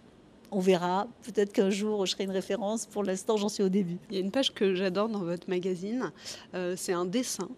On 0.51 0.59
verra. 0.59 1.07
Peut-être 1.21 1.53
qu'un 1.53 1.69
jour, 1.69 2.07
je 2.07 2.11
serai 2.11 2.23
une 2.23 2.31
référence. 2.31 2.87
Pour 2.87 3.03
l'instant, 3.03 3.37
j'en 3.37 3.49
suis 3.49 3.61
au 3.61 3.69
début. 3.69 3.99
Il 4.09 4.15
y 4.15 4.17
a 4.17 4.21
une 4.21 4.31
page 4.31 4.51
que 4.53 4.73
j'adore 4.73 5.07
dans 5.07 5.23
votre 5.23 5.47
magazine. 5.47 6.11
Euh, 6.55 6.73
c'est 6.75 6.93
un 6.93 7.05
dessin 7.05 7.49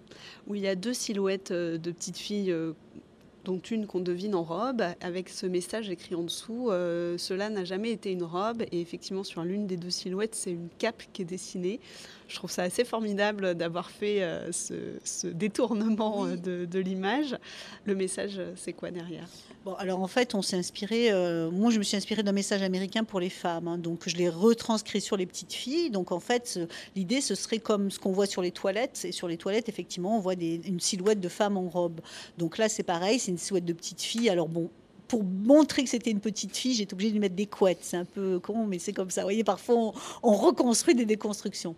où 0.45 0.55
il 0.55 0.61
y 0.61 0.67
a 0.67 0.75
deux 0.75 0.93
silhouettes 0.93 1.51
euh, 1.51 1.77
de 1.77 1.91
petites 1.91 2.17
filles. 2.17 2.53
Euh, 3.41 3.51
dont 3.51 3.59
une 3.59 3.87
qu'on 3.87 3.99
devine 3.99 4.35
en 4.35 4.43
robe, 4.43 4.83
avec 5.01 5.29
ce 5.29 5.45
message 5.45 5.89
écrit 5.89 6.15
en 6.15 6.23
dessous 6.23 6.69
Cela 6.69 7.49
n'a 7.49 7.63
jamais 7.63 7.91
été 7.91 8.11
une 8.11 8.23
robe. 8.23 8.63
Et 8.71 8.81
effectivement, 8.81 9.23
sur 9.23 9.43
l'une 9.43 9.67
des 9.67 9.77
deux 9.77 9.89
silhouettes, 9.89 10.35
c'est 10.35 10.51
une 10.51 10.69
cape 10.77 11.03
qui 11.13 11.23
est 11.23 11.25
dessinée. 11.25 11.79
Je 12.27 12.35
trouve 12.35 12.51
ça 12.51 12.63
assez 12.63 12.85
formidable 12.85 13.55
d'avoir 13.55 13.91
fait 13.91 14.21
ce, 14.51 15.27
détournement 15.27 16.25
de, 16.27 16.65
de 16.65 16.79
l'image. 16.79 17.37
Le 17.85 17.95
message, 17.95 18.39
c'est 18.55 18.73
quoi 18.73 18.91
derrière? 18.91 19.27
Bon, 19.63 19.75
alors 19.75 20.01
en 20.01 20.07
fait, 20.07 20.33
on 20.33 20.41
s'est 20.41 20.57
inspiré. 20.57 21.11
Euh, 21.11 21.51
moi, 21.51 21.69
je 21.69 21.77
me 21.77 21.83
suis 21.83 21.95
inspirée 21.95 22.23
d'un 22.23 22.31
message 22.31 22.63
américain 22.63 23.03
pour 23.03 23.19
les 23.19 23.29
femmes. 23.29 23.67
Hein. 23.67 23.77
donc, 23.77 24.09
je 24.09 24.15
l'ai 24.15 24.27
retranscrit 24.27 25.01
sur 25.01 25.17
les 25.17 25.27
petites 25.27 25.53
filles. 25.53 25.91
Donc, 25.91 26.11
en 26.11 26.19
fait, 26.19 26.59
l'idée, 26.95 27.21
ce 27.21 27.35
serait 27.35 27.59
comme 27.59 27.91
ce 27.91 27.99
qu'on 27.99 28.11
voit 28.11 28.25
sur 28.25 28.41
les 28.41 28.49
toilettes. 28.49 29.01
Et 29.03 29.11
sur 29.11 29.27
les 29.27 29.37
toilettes, 29.37 29.69
effectivement, 29.69 30.17
on 30.17 30.19
voit 30.19 30.33
une 30.33 30.79
silhouette 30.79 31.19
de 31.19 31.29
femme 31.29 31.57
en 31.57 31.69
robe. 31.69 32.01
Donc 32.39 32.57
là, 32.57 32.69
c'est 32.69 32.81
pareil, 32.81 33.19
c'est 33.19 33.30
une 33.31 33.37
silhouette 33.37 33.65
de 33.65 33.73
petite 33.73 34.01
fille. 34.01 34.29
Alors 34.29 34.47
bon, 34.47 34.69
pour 35.11 35.25
montrer 35.25 35.83
que 35.83 35.89
c'était 35.89 36.09
une 36.09 36.21
petite 36.21 36.55
fille, 36.55 36.73
j'étais 36.73 36.93
obligée 36.93 37.09
de 37.09 37.15
lui 37.15 37.19
mettre 37.19 37.35
des 37.35 37.45
couettes. 37.45 37.79
C'est 37.81 37.97
un 37.97 38.05
peu 38.05 38.39
con, 38.39 38.65
mais 38.65 38.79
c'est 38.79 38.93
comme 38.93 39.09
ça. 39.09 39.23
Vous 39.23 39.25
voyez, 39.25 39.43
parfois, 39.43 39.91
on, 40.23 40.31
reconstruit 40.31 40.95
des 40.95 41.03
déconstructions. 41.03 41.75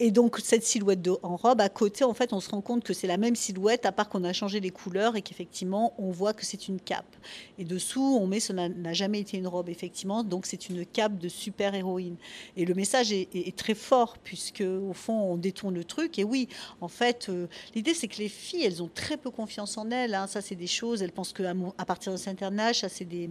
Et 0.00 0.10
donc, 0.10 0.38
cette 0.42 0.64
silhouette 0.64 1.02
de, 1.02 1.14
en 1.22 1.36
robe, 1.36 1.60
à 1.60 1.68
côté, 1.68 2.02
en 2.02 2.14
fait, 2.14 2.32
on 2.32 2.40
se 2.40 2.48
rend 2.48 2.62
compte 2.62 2.82
que 2.82 2.94
c'est 2.94 3.06
la 3.06 3.18
même 3.18 3.36
silhouette, 3.36 3.84
à 3.84 3.92
part 3.92 4.08
qu'on 4.08 4.24
a 4.24 4.32
changé 4.32 4.58
les 4.58 4.70
couleurs 4.70 5.16
et 5.16 5.22
qu'effectivement, 5.22 5.92
on 5.98 6.10
voit 6.10 6.32
que 6.32 6.46
c'est 6.46 6.66
une 6.66 6.80
cape. 6.80 7.14
Et 7.58 7.64
dessous, 7.64 8.18
on 8.18 8.26
met 8.26 8.40
ce 8.40 8.54
n'a 8.54 8.92
jamais 8.94 9.20
été 9.20 9.36
une 9.36 9.48
robe, 9.48 9.68
effectivement. 9.68 10.24
Donc, 10.24 10.46
c'est 10.46 10.70
une 10.70 10.86
cape 10.86 11.18
de 11.18 11.28
super-héroïne. 11.28 12.16
Et 12.56 12.64
le 12.64 12.72
message 12.72 13.12
est, 13.12 13.54
très 13.54 13.74
fort, 13.74 14.16
puisque, 14.24 14.62
au 14.62 14.94
fond, 14.94 15.12
on 15.12 15.36
détourne 15.36 15.74
le 15.74 15.84
truc. 15.84 16.18
Et 16.18 16.24
oui, 16.24 16.48
en 16.80 16.88
fait, 16.88 17.26
euh, 17.28 17.48
l'idée, 17.74 17.92
c'est 17.92 18.08
que 18.08 18.16
les 18.16 18.30
filles, 18.30 18.64
elles 18.64 18.82
ont 18.82 18.90
très 18.92 19.18
peu 19.18 19.30
confiance 19.30 19.76
en 19.76 19.90
elles. 19.90 20.14
Hein. 20.14 20.26
Ça, 20.26 20.40
c'est 20.40 20.54
des 20.54 20.66
choses. 20.66 21.02
Elles 21.02 21.12
pensent 21.12 21.34
qu'à 21.34 21.52
à 21.76 21.84
partir 21.84 22.12
de 22.12 22.16
cet 22.16 22.28
internet, 22.28 22.61
ça 22.72 22.88
c'est 22.88 23.04
des, 23.04 23.30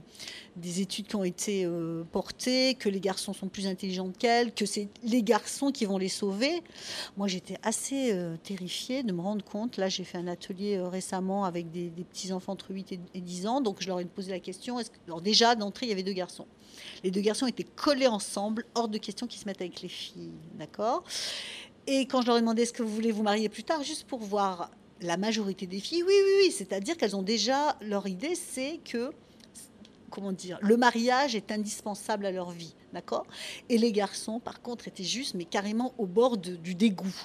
études 0.82 1.08
qui 1.08 1.16
ont 1.16 1.24
été 1.24 1.66
euh, 1.66 2.04
portées, 2.12 2.76
que 2.76 2.90
les 2.90 3.00
garçons 3.00 3.34
sont 3.34 3.48
plus 3.48 3.68
intelligents 3.68 4.12
qu'elles, 4.18 4.54
que 4.54 4.66
c'est 4.66 4.90
les 5.04 5.24
garçons 5.24 5.72
qui 5.72 5.86
vont 5.86 5.98
les 5.98 6.10
sauver. 6.10 6.62
Moi 7.18 7.28
j'étais 7.28 7.58
assez 7.64 8.12
euh, 8.12 8.36
terrifiée 8.44 9.04
de 9.04 9.14
me 9.14 9.22
rendre 9.22 9.44
compte, 9.44 9.78
là 9.78 9.90
j'ai 9.90 10.04
fait 10.04 10.18
un 10.18 10.28
atelier 10.28 10.78
euh, 10.78 10.88
récemment 10.88 11.46
avec 11.46 11.72
des, 11.72 11.90
petits-enfants 11.90 12.54
entre 12.54 12.72
8 12.72 13.00
et, 13.14 13.22
10 13.22 13.48
ans, 13.48 13.62
donc 13.62 13.78
je 13.80 13.88
leur 13.88 14.00
ai 14.00 14.06
posé 14.06 14.32
la 14.32 14.40
question, 14.40 14.80
est-ce 14.80 14.92
que... 14.92 14.98
Alors 15.08 15.22
déjà 15.22 15.56
d'entrée 15.56 15.86
il 15.86 15.90
y 15.90 15.94
avait 15.94 16.04
deux 16.04 16.14
garçons. 16.14 16.48
Les 17.04 17.12
deux 17.12 17.22
garçons 17.22 17.48
étaient 17.48 17.64
collés 17.64 18.08
ensemble, 18.08 18.66
hors 18.76 18.88
de 18.88 18.98
question 18.98 19.28
qu'ils 19.28 19.40
se 19.40 19.46
mettent 19.46 19.62
avec 19.62 19.82
les 19.82 19.90
filles, 19.90 20.32
d'accord? 20.58 21.04
Et 21.88 22.06
quand 22.06 22.22
je 22.22 22.28
leur 22.28 22.38
ai 22.38 22.42
demandé 22.42 22.64
est-ce 22.64 22.74
que 22.74 22.84
vous 22.84 22.94
voulez 22.94 23.12
vous 23.12 23.24
marier 23.24 23.50
plus 23.50 23.64
tard, 23.64 23.84
juste 23.84 24.06
pour 24.06 24.20
voir 24.20 24.70
la 25.02 25.18
majorité 25.18 25.68
des 25.68 25.80
filles, 25.80 26.04
oui, 26.04 26.14
oui, 26.14 26.32
oui. 26.44 26.52
C'est-à-dire 26.52 26.98
qu'elles 26.98 27.16
ont 27.16 27.24
déjà 27.24 27.76
leur 27.82 28.08
idée, 28.08 28.36
c'est 28.36 28.80
que 28.84 29.12
comment 30.12 30.34
dire, 30.34 30.60
le 30.62 30.78
mariage 30.78 31.36
est 31.36 31.52
indispensable 31.52 32.26
à 32.26 32.32
leur 32.32 32.52
vie, 32.52 32.76
d'accord? 32.94 33.26
Et 33.70 33.78
les 33.78 33.92
garçons, 33.92 34.40
par 34.40 34.62
contre, 34.62 34.88
étaient 34.88 35.04
juste, 35.04 35.36
mais 35.36 35.46
carrément 35.46 35.94
au 35.98 36.06
bord 36.06 36.38
du 36.38 36.76
dégoût. 36.76 37.16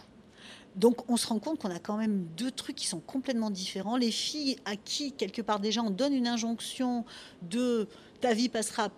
Donc 0.77 1.11
on 1.11 1.17
se 1.17 1.27
rend 1.27 1.39
compte 1.39 1.59
qu'on 1.59 1.71
a 1.71 1.79
quand 1.79 1.97
même 1.97 2.27
deux 2.37 2.51
trucs 2.51 2.77
qui 2.77 2.87
sont 2.87 3.01
complètement 3.01 3.51
différents. 3.51 3.97
Les 3.97 4.11
filles 4.11 4.57
à 4.65 4.77
qui, 4.77 5.13
quelque 5.13 5.43
part 5.43 5.59
déjà, 5.59 5.83
on 5.83 5.91
donne 5.91 6.13
une 6.13 6.29
injonction 6.29 7.05
de 7.43 7.89
ta 8.21 8.35
vie 8.35 8.49
passera 8.49 8.91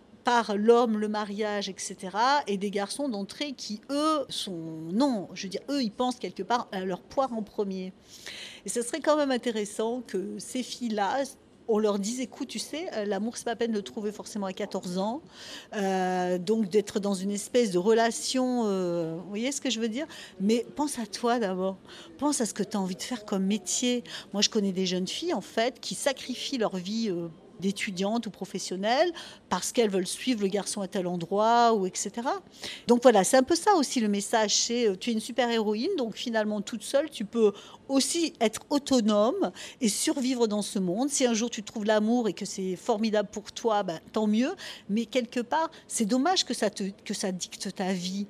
l'homme, 0.57 0.99
le 0.99 1.09
mariage, 1.09 1.69
etc. 1.69 1.97
Et 2.47 2.57
des 2.57 2.71
garçons 2.71 3.09
d'entrée 3.09 3.53
qui, 3.53 3.81
eux, 3.91 4.25
sont... 4.29 4.89
Non, 4.93 5.29
je 5.35 5.45
veux 5.45 5.49
dire, 5.49 5.63
eux, 5.71 5.83
ils 5.83 5.93
pensent 5.93 6.19
quelque 6.19 6.43
part 6.43 6.69
à 6.73 6.85
leur 6.85 7.01
poire 7.01 7.33
en 7.33 7.43
premier. 7.43 7.93
Et 8.65 8.69
ce 8.69 8.83
serait 8.83 9.01
quand 9.01 9.17
même 9.17 9.31
intéressant 9.31 10.03
que 10.07 10.39
ces 10.39 10.63
filles-là 10.63 11.25
on 11.71 11.79
leur 11.79 11.99
dise 11.99 12.21
écoute, 12.21 12.49
tu 12.49 12.59
sais, 12.59 12.89
euh, 12.95 13.05
l'amour, 13.05 13.37
c'est 13.37 13.45
pas 13.45 13.55
peine 13.55 13.73
de 13.73 13.77
le 13.77 13.83
trouver 13.83 14.11
forcément 14.11 14.47
à 14.47 14.55
14 14.55 14.97
ans. 14.97 15.21
Euh, 15.75 16.39
donc 16.39 16.71
d'être 16.71 16.99
dans 16.99 17.13
une 17.13 17.31
espèce 17.31 17.71
de 17.71 17.79
relation, 17.79 18.63
euh, 18.67 19.17
vous 19.23 19.29
voyez 19.29 19.53
ce 19.53 19.61
que 19.61 19.69
je 19.69 19.79
veux 19.79 19.91
dire? 19.91 20.07
Mais 20.41 20.67
pense 20.77 20.99
à 20.99 21.05
toi 21.05 21.39
d'abord. 21.39 21.77
Pense 22.17 22.41
à 22.41 22.47
ce 22.47 22.55
que 22.55 22.63
tu 22.63 22.77
as 22.79 22.81
envie 22.81 22.97
de 22.97 23.03
faire 23.03 23.27
comme 23.27 23.45
métier. 23.45 24.03
Moi, 24.33 24.41
je 24.41 24.49
connais 24.49 24.73
des 24.73 24.87
jeunes 24.87 25.07
filles, 25.07 25.35
en 25.35 25.43
fait, 25.43 25.79
qui 25.79 25.95
sacrifient 25.95 26.57
leur 26.57 26.77
vie 26.77 27.13
d'étudiantes 27.61 28.27
ou 28.27 28.31
professionnelles 28.31 29.13
parce 29.49 29.73
qu'elles 29.73 29.91
veulent 29.91 30.07
suivre 30.07 30.43
le 30.43 30.49
garçon 30.49 30.81
à 30.81 30.89
tel 30.89 31.07
endroit 31.07 31.75
ou 31.75 31.87
etc. 31.87 32.11
Donc 32.87 33.03
voilà, 33.03 33.25
c'est 33.25 33.37
un 33.37 33.43
peu 33.43 33.55
ça 33.55 33.75
aussi 33.75 34.01
le 34.01 34.09
message. 34.09 34.55
C'est 34.55 34.89
euh, 34.89 34.97
tu 34.97 35.11
es 35.11 35.13
une 35.13 35.21
super 35.21 35.51
héroïne, 35.51 35.91
donc 35.97 36.17
finalement 36.17 36.61
toute 36.61 36.83
seule, 36.83 37.11
tu 37.11 37.25
peux 37.25 37.53
aussi 37.89 38.35
être 38.41 38.63
autonome 38.71 39.51
et 39.81 39.89
survivre 39.89 40.47
dans 40.47 40.63
ce 40.63 40.79
monde. 40.79 41.09
Si 41.11 41.27
un 41.27 41.35
jour 41.35 41.51
tu 41.51 41.63
trouves 41.63 41.85
l'amour 41.85 42.29
et 42.29 42.33
que 42.33 42.45
c'est 42.45 42.77
formidable 42.77 43.29
pour 43.31 43.51
toi, 43.53 43.83
ben, 43.83 44.01
tant 44.13 44.27
mieux. 44.27 44.55
Mais 44.89 45.07
quelque 45.07 45.41
part, 45.41 45.71
c'est 45.87 46.05
dommage 46.05 46.45
que 46.45 46.55
ça, 46.55 46.71
te, 46.71 46.85
que 47.05 47.15
ça 47.15 47.33
dicte 47.33 47.75
ta 47.75 47.93
vie 47.93 48.27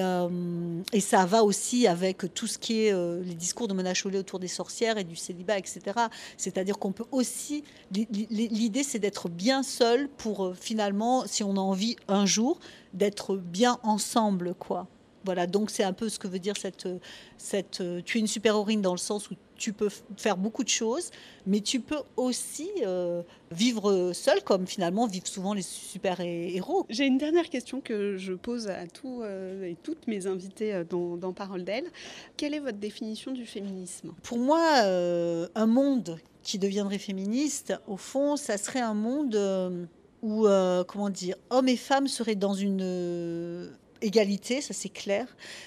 euh, 0.00 0.82
et, 0.92 1.00
ça 1.00 1.26
va 1.26 1.42
aussi 1.42 1.86
avec 1.86 2.32
tout 2.34 2.46
ce 2.46 2.58
qui 2.58 2.86
est 2.86 2.92
euh, 2.92 3.22
les 3.24 3.34
discours 3.34 3.68
de 3.68 3.74
Mona 3.74 3.92
autour 4.14 4.38
des 4.38 4.48
sorcières 4.48 4.98
et 4.98 5.04
du 5.04 5.16
célibat, 5.16 5.58
etc. 5.58 5.80
C'est-à-dire 6.36 6.78
qu'on 6.78 6.92
peut 6.92 7.06
aussi. 7.10 7.64
L'idée, 7.90 8.82
c'est 8.82 8.98
d'être 8.98 9.28
bien 9.28 9.62
seul 9.62 10.08
pour 10.08 10.46
euh, 10.46 10.54
finalement, 10.54 11.26
si 11.26 11.42
on 11.42 11.52
a 11.52 11.60
envie 11.60 11.96
un 12.08 12.26
jour, 12.26 12.58
d'être 12.92 13.36
bien 13.36 13.78
ensemble, 13.82 14.54
quoi. 14.54 14.86
Voilà, 15.24 15.46
donc 15.46 15.70
c'est 15.70 15.84
un 15.84 15.92
peu 15.92 16.08
ce 16.08 16.18
que 16.18 16.28
veut 16.28 16.38
dire 16.38 16.56
cette, 16.56 16.88
cette. 17.38 17.82
Tu 18.04 18.18
es 18.18 18.20
une 18.20 18.26
super 18.26 18.54
héroïne 18.54 18.82
dans 18.82 18.92
le 18.92 18.98
sens 18.98 19.30
où 19.30 19.34
tu 19.56 19.72
peux 19.72 19.88
faire 20.16 20.36
beaucoup 20.36 20.64
de 20.64 20.68
choses, 20.68 21.10
mais 21.46 21.60
tu 21.60 21.80
peux 21.80 22.00
aussi 22.16 22.68
euh, 22.82 23.22
vivre 23.50 24.12
seul, 24.12 24.42
comme 24.42 24.66
finalement 24.66 25.06
vivent 25.06 25.26
souvent 25.26 25.54
les 25.54 25.62
super-héros. 25.62 26.86
J'ai 26.90 27.06
une 27.06 27.18
dernière 27.18 27.48
question 27.48 27.80
que 27.80 28.16
je 28.16 28.32
pose 28.32 28.68
à 28.68 28.86
tous 28.86 29.20
euh, 29.22 29.64
et 29.64 29.76
toutes 29.82 30.06
mes 30.06 30.26
invités 30.26 30.74
euh, 30.74 30.84
dans, 30.84 31.16
dans 31.16 31.32
Parole 31.32 31.64
d'elle. 31.64 31.86
Quelle 32.36 32.54
est 32.54 32.60
votre 32.60 32.78
définition 32.78 33.32
du 33.32 33.46
féminisme? 33.46 34.12
Pour 34.22 34.38
moi, 34.38 34.60
un 34.82 35.66
monde 35.66 36.18
qui 36.42 36.58
deviendrait 36.58 36.98
féministe, 36.98 37.74
au 37.86 37.96
fond, 37.96 38.36
ça 38.36 38.58
serait 38.58 38.80
un 38.80 38.94
monde 38.94 39.88
où, 40.22 40.46
comment 40.86 41.10
dire, 41.10 41.36
hommes 41.50 41.68
et 41.68 41.76
femmes 41.76 42.08
seraient 42.08 42.34
dans 42.34 42.54
une 42.54 43.70
égalité, 44.04 44.60
ça 44.60 44.74
c'est 44.74 44.88
clair. 44.88 45.26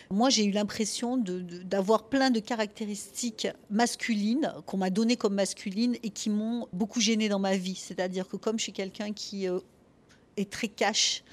Moi, 0.10 0.30
j'ai 0.30 0.46
eu 0.46 0.52
l'impression 0.52 1.18
d'avoir 1.18 2.08
plein 2.08 2.30
de 2.30 2.40
caractéristiques 2.40 3.48
masculines 3.70 4.54
qu'on 4.66 4.78
m'a 4.78 4.90
données 4.90 5.18
comme 5.18 5.34
masculines 5.34 5.98
et 6.04 6.10
qui 6.10 6.30
m'ont 6.30 6.68
beaucoup 6.72 7.02
gênée 7.02 7.30
dans 7.30 7.40
ma 7.40 7.58
vie. 7.58 7.76
C'est-à-dire 7.76 8.28
que 8.28 8.38
comme 8.38 8.58
je 8.58 8.64
suis 8.64 8.74
quelqu'un 8.74 9.12
qui 9.12 9.48
euh, 9.48 9.60
est 10.38 10.50
très 10.50 10.68
cash, 10.68 11.24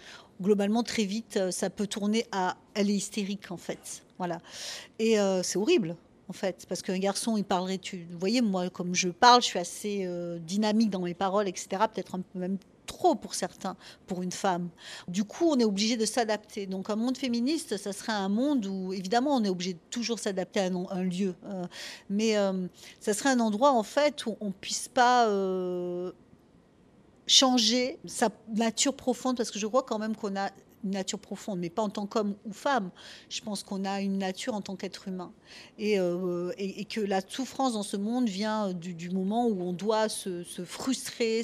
globalement, 0.41 0.83
très 0.83 1.05
vite, 1.05 1.37
euh, 1.37 1.51
ça 1.51 1.71
peut 1.71 1.87
tourner 1.87 2.27
à 2.33 2.57
elle 2.75 2.91
est 2.91 2.95
hystérique, 2.95 3.51
en 3.51 3.57
fait. 3.57 4.03
Voilà. 4.19 4.41
Et 4.99 5.21
euh, 5.21 5.43
c'est 5.43 5.59
horrible. 5.59 5.97
En 6.27 6.33
fait, 6.33 6.65
parce 6.71 6.81
qu'un 6.81 6.99
garçon, 6.99 7.37
il 7.37 7.45
parlerait, 7.45 7.77
tu 7.77 8.07
vous 8.11 8.19
voyez, 8.19 8.41
moi, 8.41 8.71
comme 8.71 8.95
je 8.95 9.11
parle, 9.11 9.43
je 9.43 9.49
suis 9.49 9.59
assez 9.59 10.09
dynamique 10.41 10.89
dans 10.89 11.01
mes 11.03 11.13
paroles, 11.13 11.49
etc. 11.49 11.83
Peut-être 11.93 12.19
même 12.35 12.57
pour 13.15 13.35
certains, 13.35 13.77
pour 14.07 14.23
une 14.23 14.33
femme. 14.33 14.71
Du 15.09 15.25
coup, 15.25 15.51
on 15.51 15.59
est 15.59 15.65
obligé 15.65 15.97
de 15.97 16.07
s'adapter. 16.07 16.67
Donc, 16.67 16.89
un 16.89 16.97
monde 16.97 17.19
féministe, 17.19 17.77
ça 17.77 17.93
serait 17.93 18.13
un 18.13 18.31
monde 18.31 18.65
où, 18.67 18.93
évidemment, 18.93 19.37
on 19.37 19.45
est 19.45 19.49
obligé 19.51 19.75
de 19.75 19.79
toujours 19.91 20.19
s'adapter 20.19 20.61
à 20.61 20.67
un, 20.91 21.05
lieu. 21.05 21.35
euh, 21.45 21.65
mais 22.09 22.37
euh, 22.37 22.67
ça 23.01 23.13
serait 23.13 23.31
un 23.31 23.41
endroit, 23.41 23.73
en 23.73 23.83
fait, 23.83 24.25
où 24.27 24.37
on 24.41 24.51
puisse 24.51 24.89
pas 24.89 25.29
euh, 25.29 26.13
changer 27.27 27.99
sa 28.07 28.31
nature 28.49 28.95
profonde, 28.95 29.37
parce 29.37 29.51
que 29.51 29.59
je 29.59 29.67
crois 29.67 29.83
quand 29.83 29.99
même 29.99 30.17
qu'on 30.17 30.37
a 30.37 30.51
une 30.85 30.91
nature 30.91 31.19
profonde, 31.19 31.59
mais 31.59 31.71
pas 31.71 31.83
en 31.83 31.89
tant 31.89 32.07
qu'homme 32.07 32.35
ou 32.45 32.53
femme. 32.53 32.91
Je 33.29 33.41
pense 33.41 33.63
qu'on 33.63 33.85
a 33.85 34.01
une 34.01 34.19
nature 34.19 34.55
en 34.55 34.61
tant 34.61 34.77
qu'être 34.77 35.09
humain. 35.09 35.33
Et, 35.79 35.99
euh, 35.99 36.53
et- 36.59 36.85
que 36.85 37.01
la 37.01 37.21
souffrance 37.27 37.73
dans 37.73 37.83
ce 37.83 37.97
monde 37.97 38.29
vient 38.29 38.73
du, 38.73 39.11
moment 39.11 39.47
où 39.47 39.63
on 39.63 39.73
doit 39.73 40.09
se, 40.09 40.43
se 40.45 40.65
frustrer, 40.65 41.43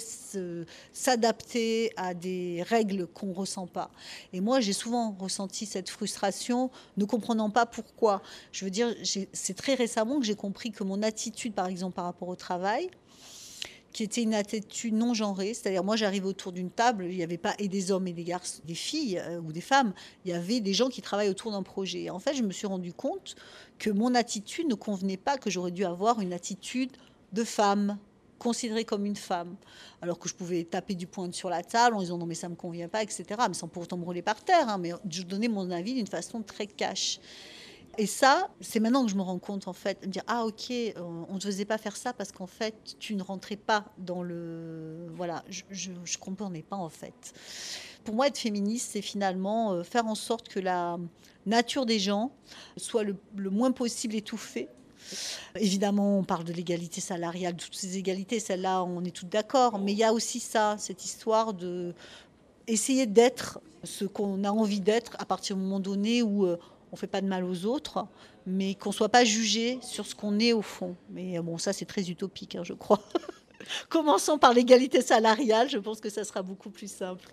s'adapter 0.92 1.92
à 1.96 2.14
des 2.14 2.62
règles 2.68 3.06
qu'on 3.06 3.26
ne 3.26 3.34
ressent 3.34 3.66
pas. 3.66 3.90
Et 4.32 4.40
moi, 4.40 4.60
j'ai 4.60 4.74
souvent 4.74 5.16
ressenti 5.18 5.66
cette 5.66 5.88
frustration, 5.88 6.70
ne 6.96 7.04
comprenant 7.04 7.50
pas 7.50 7.66
pourquoi. 7.66 8.22
Je 8.52 8.64
veux 8.64 8.70
dire, 8.70 8.94
c'est 9.32 9.56
très 9.56 9.74
récemment 9.74 10.20
que 10.20 10.26
j'ai 10.26 10.34
compris 10.34 10.70
que 10.70 10.84
mon 10.84 11.02
attitude, 11.02 11.54
par 11.54 11.66
exemple, 11.66 11.94
par 11.94 12.04
rapport 12.04 12.28
au 12.28 12.36
travail, 12.36 12.90
qui 13.92 14.04
était 14.04 14.22
une 14.22 14.34
attitude 14.34 14.94
non 14.94 15.14
genrée, 15.14 15.54
c'est-à-dire 15.54 15.82
moi 15.82 15.96
j'arrive 15.96 16.26
autour 16.26 16.52
d'une 16.52 16.70
table, 16.70 17.06
il 17.06 17.16
n'y 17.16 17.22
avait 17.22 17.38
pas 17.38 17.54
et 17.58 17.68
des 17.68 17.90
hommes 17.90 18.06
et 18.06 18.12
des 18.12 18.24
garçons, 18.24 18.62
des 18.64 18.74
filles 18.74 19.18
euh, 19.18 19.40
ou 19.40 19.52
des 19.52 19.60
femmes, 19.60 19.92
il 20.24 20.30
y 20.30 20.34
avait 20.34 20.60
des 20.60 20.74
gens 20.74 20.88
qui 20.88 21.02
travaillent 21.02 21.28
autour 21.28 21.52
d'un 21.52 21.62
projet. 21.62 22.02
Et 22.02 22.10
en 22.10 22.18
fait, 22.18 22.34
je 22.34 22.42
me 22.42 22.52
suis 22.52 22.66
rendu 22.66 22.92
compte 22.92 23.34
que 23.78 23.90
mon 23.90 24.14
attitude 24.14 24.68
ne 24.68 24.74
convenait 24.74 25.16
pas, 25.16 25.38
que 25.38 25.50
j'aurais 25.50 25.72
dû 25.72 25.84
avoir 25.84 26.20
une 26.20 26.32
attitude 26.32 26.90
de 27.32 27.44
femme, 27.44 27.98
considérée 28.38 28.84
comme 28.84 29.04
une 29.04 29.16
femme, 29.16 29.56
alors 30.00 30.18
que 30.18 30.28
je 30.28 30.34
pouvais 30.34 30.64
taper 30.64 30.94
du 30.94 31.06
poing 31.06 31.30
sur 31.30 31.50
la 31.50 31.62
table 31.62 31.96
en 31.96 32.00
disant 32.00 32.16
non 32.16 32.26
mais 32.26 32.34
ça 32.34 32.48
me 32.48 32.54
convient 32.54 32.88
pas, 32.88 33.02
etc. 33.02 33.24
Mais 33.48 33.54
sans 33.54 33.68
pour 33.68 33.82
autant 33.82 33.98
me 33.98 34.04
rouler 34.04 34.22
par 34.22 34.42
terre, 34.42 34.68
hein, 34.68 34.78
mais 34.78 34.92
je 35.08 35.22
donnais 35.22 35.48
mon 35.48 35.70
avis 35.70 35.94
d'une 35.94 36.06
façon 36.06 36.42
très 36.42 36.66
cash. 36.66 37.20
Et 38.00 38.06
ça, 38.06 38.48
c'est 38.62 38.80
maintenant 38.80 39.04
que 39.04 39.10
je 39.10 39.14
me 39.14 39.20
rends 39.20 39.38
compte, 39.38 39.68
en 39.68 39.74
fait, 39.74 40.00
de 40.00 40.06
dire, 40.06 40.22
ah 40.26 40.46
ok, 40.46 40.70
euh, 40.70 40.92
on 40.96 41.34
ne 41.34 41.38
faisait 41.40 41.66
pas 41.66 41.76
faire 41.76 41.98
ça 41.98 42.14
parce 42.14 42.32
qu'en 42.32 42.46
fait, 42.46 42.96
tu 42.98 43.14
ne 43.14 43.22
rentrais 43.22 43.56
pas 43.56 43.84
dans 43.98 44.22
le... 44.22 45.06
Voilà, 45.16 45.44
je 45.50 45.90
ne 45.90 46.18
comprenais 46.18 46.62
pas, 46.62 46.76
en 46.76 46.88
fait. 46.88 47.34
Pour 48.02 48.14
moi, 48.14 48.28
être 48.28 48.38
féministe, 48.38 48.88
c'est 48.92 49.02
finalement 49.02 49.72
euh, 49.72 49.82
faire 49.82 50.06
en 50.06 50.14
sorte 50.14 50.48
que 50.48 50.60
la 50.60 50.96
nature 51.44 51.84
des 51.84 51.98
gens 51.98 52.32
soit 52.78 53.04
le, 53.04 53.18
moins 53.50 53.70
possible 53.70 54.14
étouffée. 54.14 54.68
Évidemment, 55.56 56.20
on 56.20 56.24
parle 56.24 56.44
de 56.44 56.54
l'égalité 56.54 57.02
salariale, 57.02 57.54
de 57.54 57.60
toutes 57.60 57.74
ces 57.74 57.98
égalités, 57.98 58.40
celle-là, 58.40 58.82
on 58.82 59.04
est 59.04 59.14
toutes 59.14 59.28
d'accord, 59.28 59.78
mais 59.78 59.92
il 59.92 59.98
y 59.98 60.04
a 60.04 60.14
aussi 60.14 60.40
ça, 60.40 60.76
cette 60.78 61.04
histoire 61.04 61.52
de 61.52 61.92
essayer 62.66 63.04
d'être 63.04 63.60
ce 63.84 64.06
qu'on 64.06 64.42
a 64.44 64.50
envie 64.50 64.80
d'être 64.80 65.16
à 65.18 65.26
partir 65.26 65.56
du 65.56 65.62
moment 65.62 65.80
donné 65.80 66.22
où 66.22 66.46
on 66.92 66.96
fait 66.96 67.06
pas 67.06 67.20
de 67.20 67.26
mal 67.26 67.44
aux 67.44 67.66
autres, 67.66 68.06
mais 68.46 68.74
qu'on 68.74 68.92
soit 68.92 69.08
pas 69.08 69.24
jugé 69.24 69.78
sur 69.82 70.06
ce 70.06 70.14
qu'on 70.14 70.38
est 70.38 70.52
au 70.52 70.62
fond. 70.62 70.96
Mais 71.10 71.38
euh, 71.38 71.42
bon, 71.42 71.58
ça 71.58 71.72
c'est 71.72 71.84
très 71.84 72.08
utopique, 72.10 72.56
hein, 72.56 72.64
je 72.64 72.74
crois. 72.74 73.00
Commençons 73.88 74.38
par 74.38 74.52
l'égalité 74.54 75.02
salariale, 75.02 75.68
je 75.68 75.78
pense 75.78 76.00
que 76.00 76.08
ça 76.08 76.24
sera 76.24 76.42
beaucoup 76.42 76.70
plus 76.70 76.90
simple. 76.90 77.26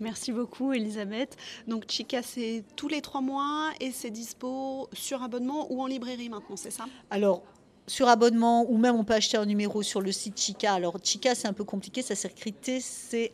Merci 0.00 0.32
beaucoup, 0.32 0.72
Elisabeth. 0.72 1.36
Donc, 1.68 1.84
Chica, 1.88 2.22
c'est 2.22 2.64
tous 2.74 2.88
les 2.88 3.02
trois 3.02 3.20
mois 3.20 3.70
et 3.80 3.90
c'est 3.90 4.08
dispo 4.10 4.88
sur 4.94 5.22
abonnement 5.22 5.70
ou 5.70 5.82
en 5.82 5.86
librairie 5.86 6.30
maintenant, 6.30 6.56
c'est 6.56 6.70
ça? 6.70 6.86
Alors, 7.10 7.42
sur 7.86 8.08
abonnement, 8.08 8.64
ou 8.70 8.78
même 8.78 8.96
on 8.96 9.04
peut 9.04 9.12
acheter 9.12 9.36
un 9.36 9.44
numéro 9.44 9.82
sur 9.82 10.00
le 10.00 10.10
site 10.12 10.40
Chica. 10.40 10.72
Alors, 10.72 10.96
Chica, 11.02 11.34
c'est 11.34 11.48
un 11.48 11.52
peu 11.52 11.64
compliqué, 11.64 12.00
ça 12.02 12.14
s'écrit 12.14 12.54
T-C-H-I-K-A. 12.54 13.24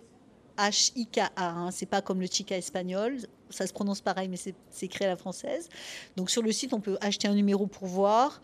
Hein. 1.36 1.70
C'est 1.70 1.86
pas 1.86 2.02
comme 2.02 2.20
le 2.20 2.26
Chica 2.26 2.56
espagnol. 2.56 3.18
Ça 3.50 3.66
se 3.66 3.72
prononce 3.72 4.00
pareil, 4.00 4.28
mais 4.28 4.36
c'est 4.36 4.54
écrit 4.82 5.04
à 5.04 5.08
la 5.08 5.16
française. 5.16 5.68
Donc, 6.16 6.30
sur 6.30 6.42
le 6.42 6.52
site, 6.52 6.72
on 6.72 6.80
peut 6.80 6.98
acheter 7.00 7.28
un 7.28 7.34
numéro 7.34 7.66
pour 7.66 7.86
voir 7.86 8.40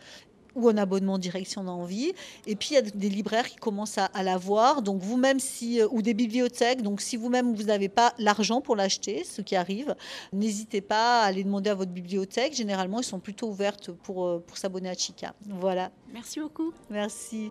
ou 0.54 0.68
un 0.68 0.76
abonnement 0.76 1.18
direct 1.18 1.48
si 1.48 1.58
on 1.58 1.66
a 1.66 1.70
envie. 1.70 2.12
Et 2.46 2.56
puis 2.56 2.70
il 2.72 2.74
y 2.74 2.76
a 2.76 2.82
des 2.82 3.08
libraires 3.08 3.48
qui 3.48 3.56
commencent 3.56 3.98
à, 3.98 4.06
à 4.06 4.22
l'avoir, 4.22 4.82
donc 4.82 5.00
vous-même 5.00 5.40
si 5.40 5.80
euh, 5.80 5.88
ou 5.90 6.02
des 6.02 6.14
bibliothèques. 6.14 6.82
Donc 6.82 7.00
si 7.00 7.16
vous-même 7.16 7.54
vous 7.54 7.64
n'avez 7.64 7.88
pas 7.88 8.12
l'argent 8.18 8.60
pour 8.60 8.76
l'acheter, 8.76 9.24
ce 9.24 9.40
qui 9.42 9.56
arrive, 9.56 9.94
n'hésitez 10.32 10.80
pas 10.80 11.22
à 11.22 11.24
aller 11.24 11.44
demander 11.44 11.70
à 11.70 11.74
votre 11.74 11.92
bibliothèque. 11.92 12.54
Généralement, 12.54 13.00
ils 13.00 13.04
sont 13.04 13.20
plutôt 13.20 13.48
ouvertes 13.48 13.90
pour 13.90 14.26
euh, 14.26 14.38
pour 14.46 14.56
s'abonner 14.58 14.88
à 14.88 14.94
Chica. 14.94 15.34
Voilà. 15.46 15.90
Merci 16.12 16.40
beaucoup. 16.40 16.72
Merci. 16.90 17.50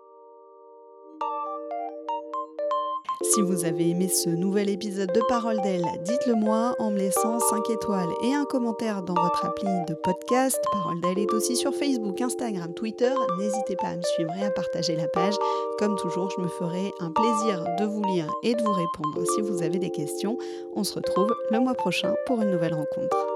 Si 3.34 3.42
vous 3.42 3.64
avez 3.64 3.92
aimé 3.92 4.10
ce 4.10 4.30
nouvel 4.30 4.70
épisode 4.70 5.14
de 5.14 5.22
Parole 5.30 5.62
d'elle, 5.62 5.86
dites-le 6.04 6.36
moi 6.36 6.76
en 6.80 6.92
me 6.92 6.98
laissant 6.98 7.40
5 7.40 7.70
étoiles 7.70 8.10
et 8.24 8.34
un 8.34 8.44
commentaire 8.44 9.04
dans 9.04 9.14
votre 9.14 9.46
appli 9.46 9.70
de 9.88 9.94
podcast. 9.94 10.60
Parole 10.74 11.00
d'elle 11.00 11.20
est 11.20 11.34
aussi 11.34 11.56
sur 11.56 11.74
Facebook, 11.74 12.20
Instagram, 12.20 12.74
Twitter. 12.74 13.14
N'hésitez 13.40 13.78
pas 13.78 13.88
à 13.88 13.96
me 13.96 14.02
suivre 14.02 14.34
et 14.38 14.44
à 14.44 14.52
partager 14.52 14.98
la 14.98 15.08
page. 15.08 15.36
Comme 15.80 15.96
toujours, 15.96 16.30
je 16.36 16.42
me 16.42 16.50
ferai 16.50 16.92
un 17.00 17.12
plaisir 17.12 17.64
de 17.80 17.86
vous 17.86 18.04
lire 18.04 18.28
et 18.44 18.54
de 18.54 18.62
vous 18.62 18.74
répondre 18.74 19.26
si 19.34 19.42
vous 19.42 19.64
avez 19.64 19.80
des 19.80 19.92
questions. 19.92 20.38
On 20.76 20.84
se 20.84 20.96
retrouve 20.96 21.34
le 21.52 21.60
mois 21.62 21.76
prochain 21.76 22.14
pour 22.26 22.42
une 22.42 22.52
nouvelle 22.52 22.74
rencontre. 22.74 23.31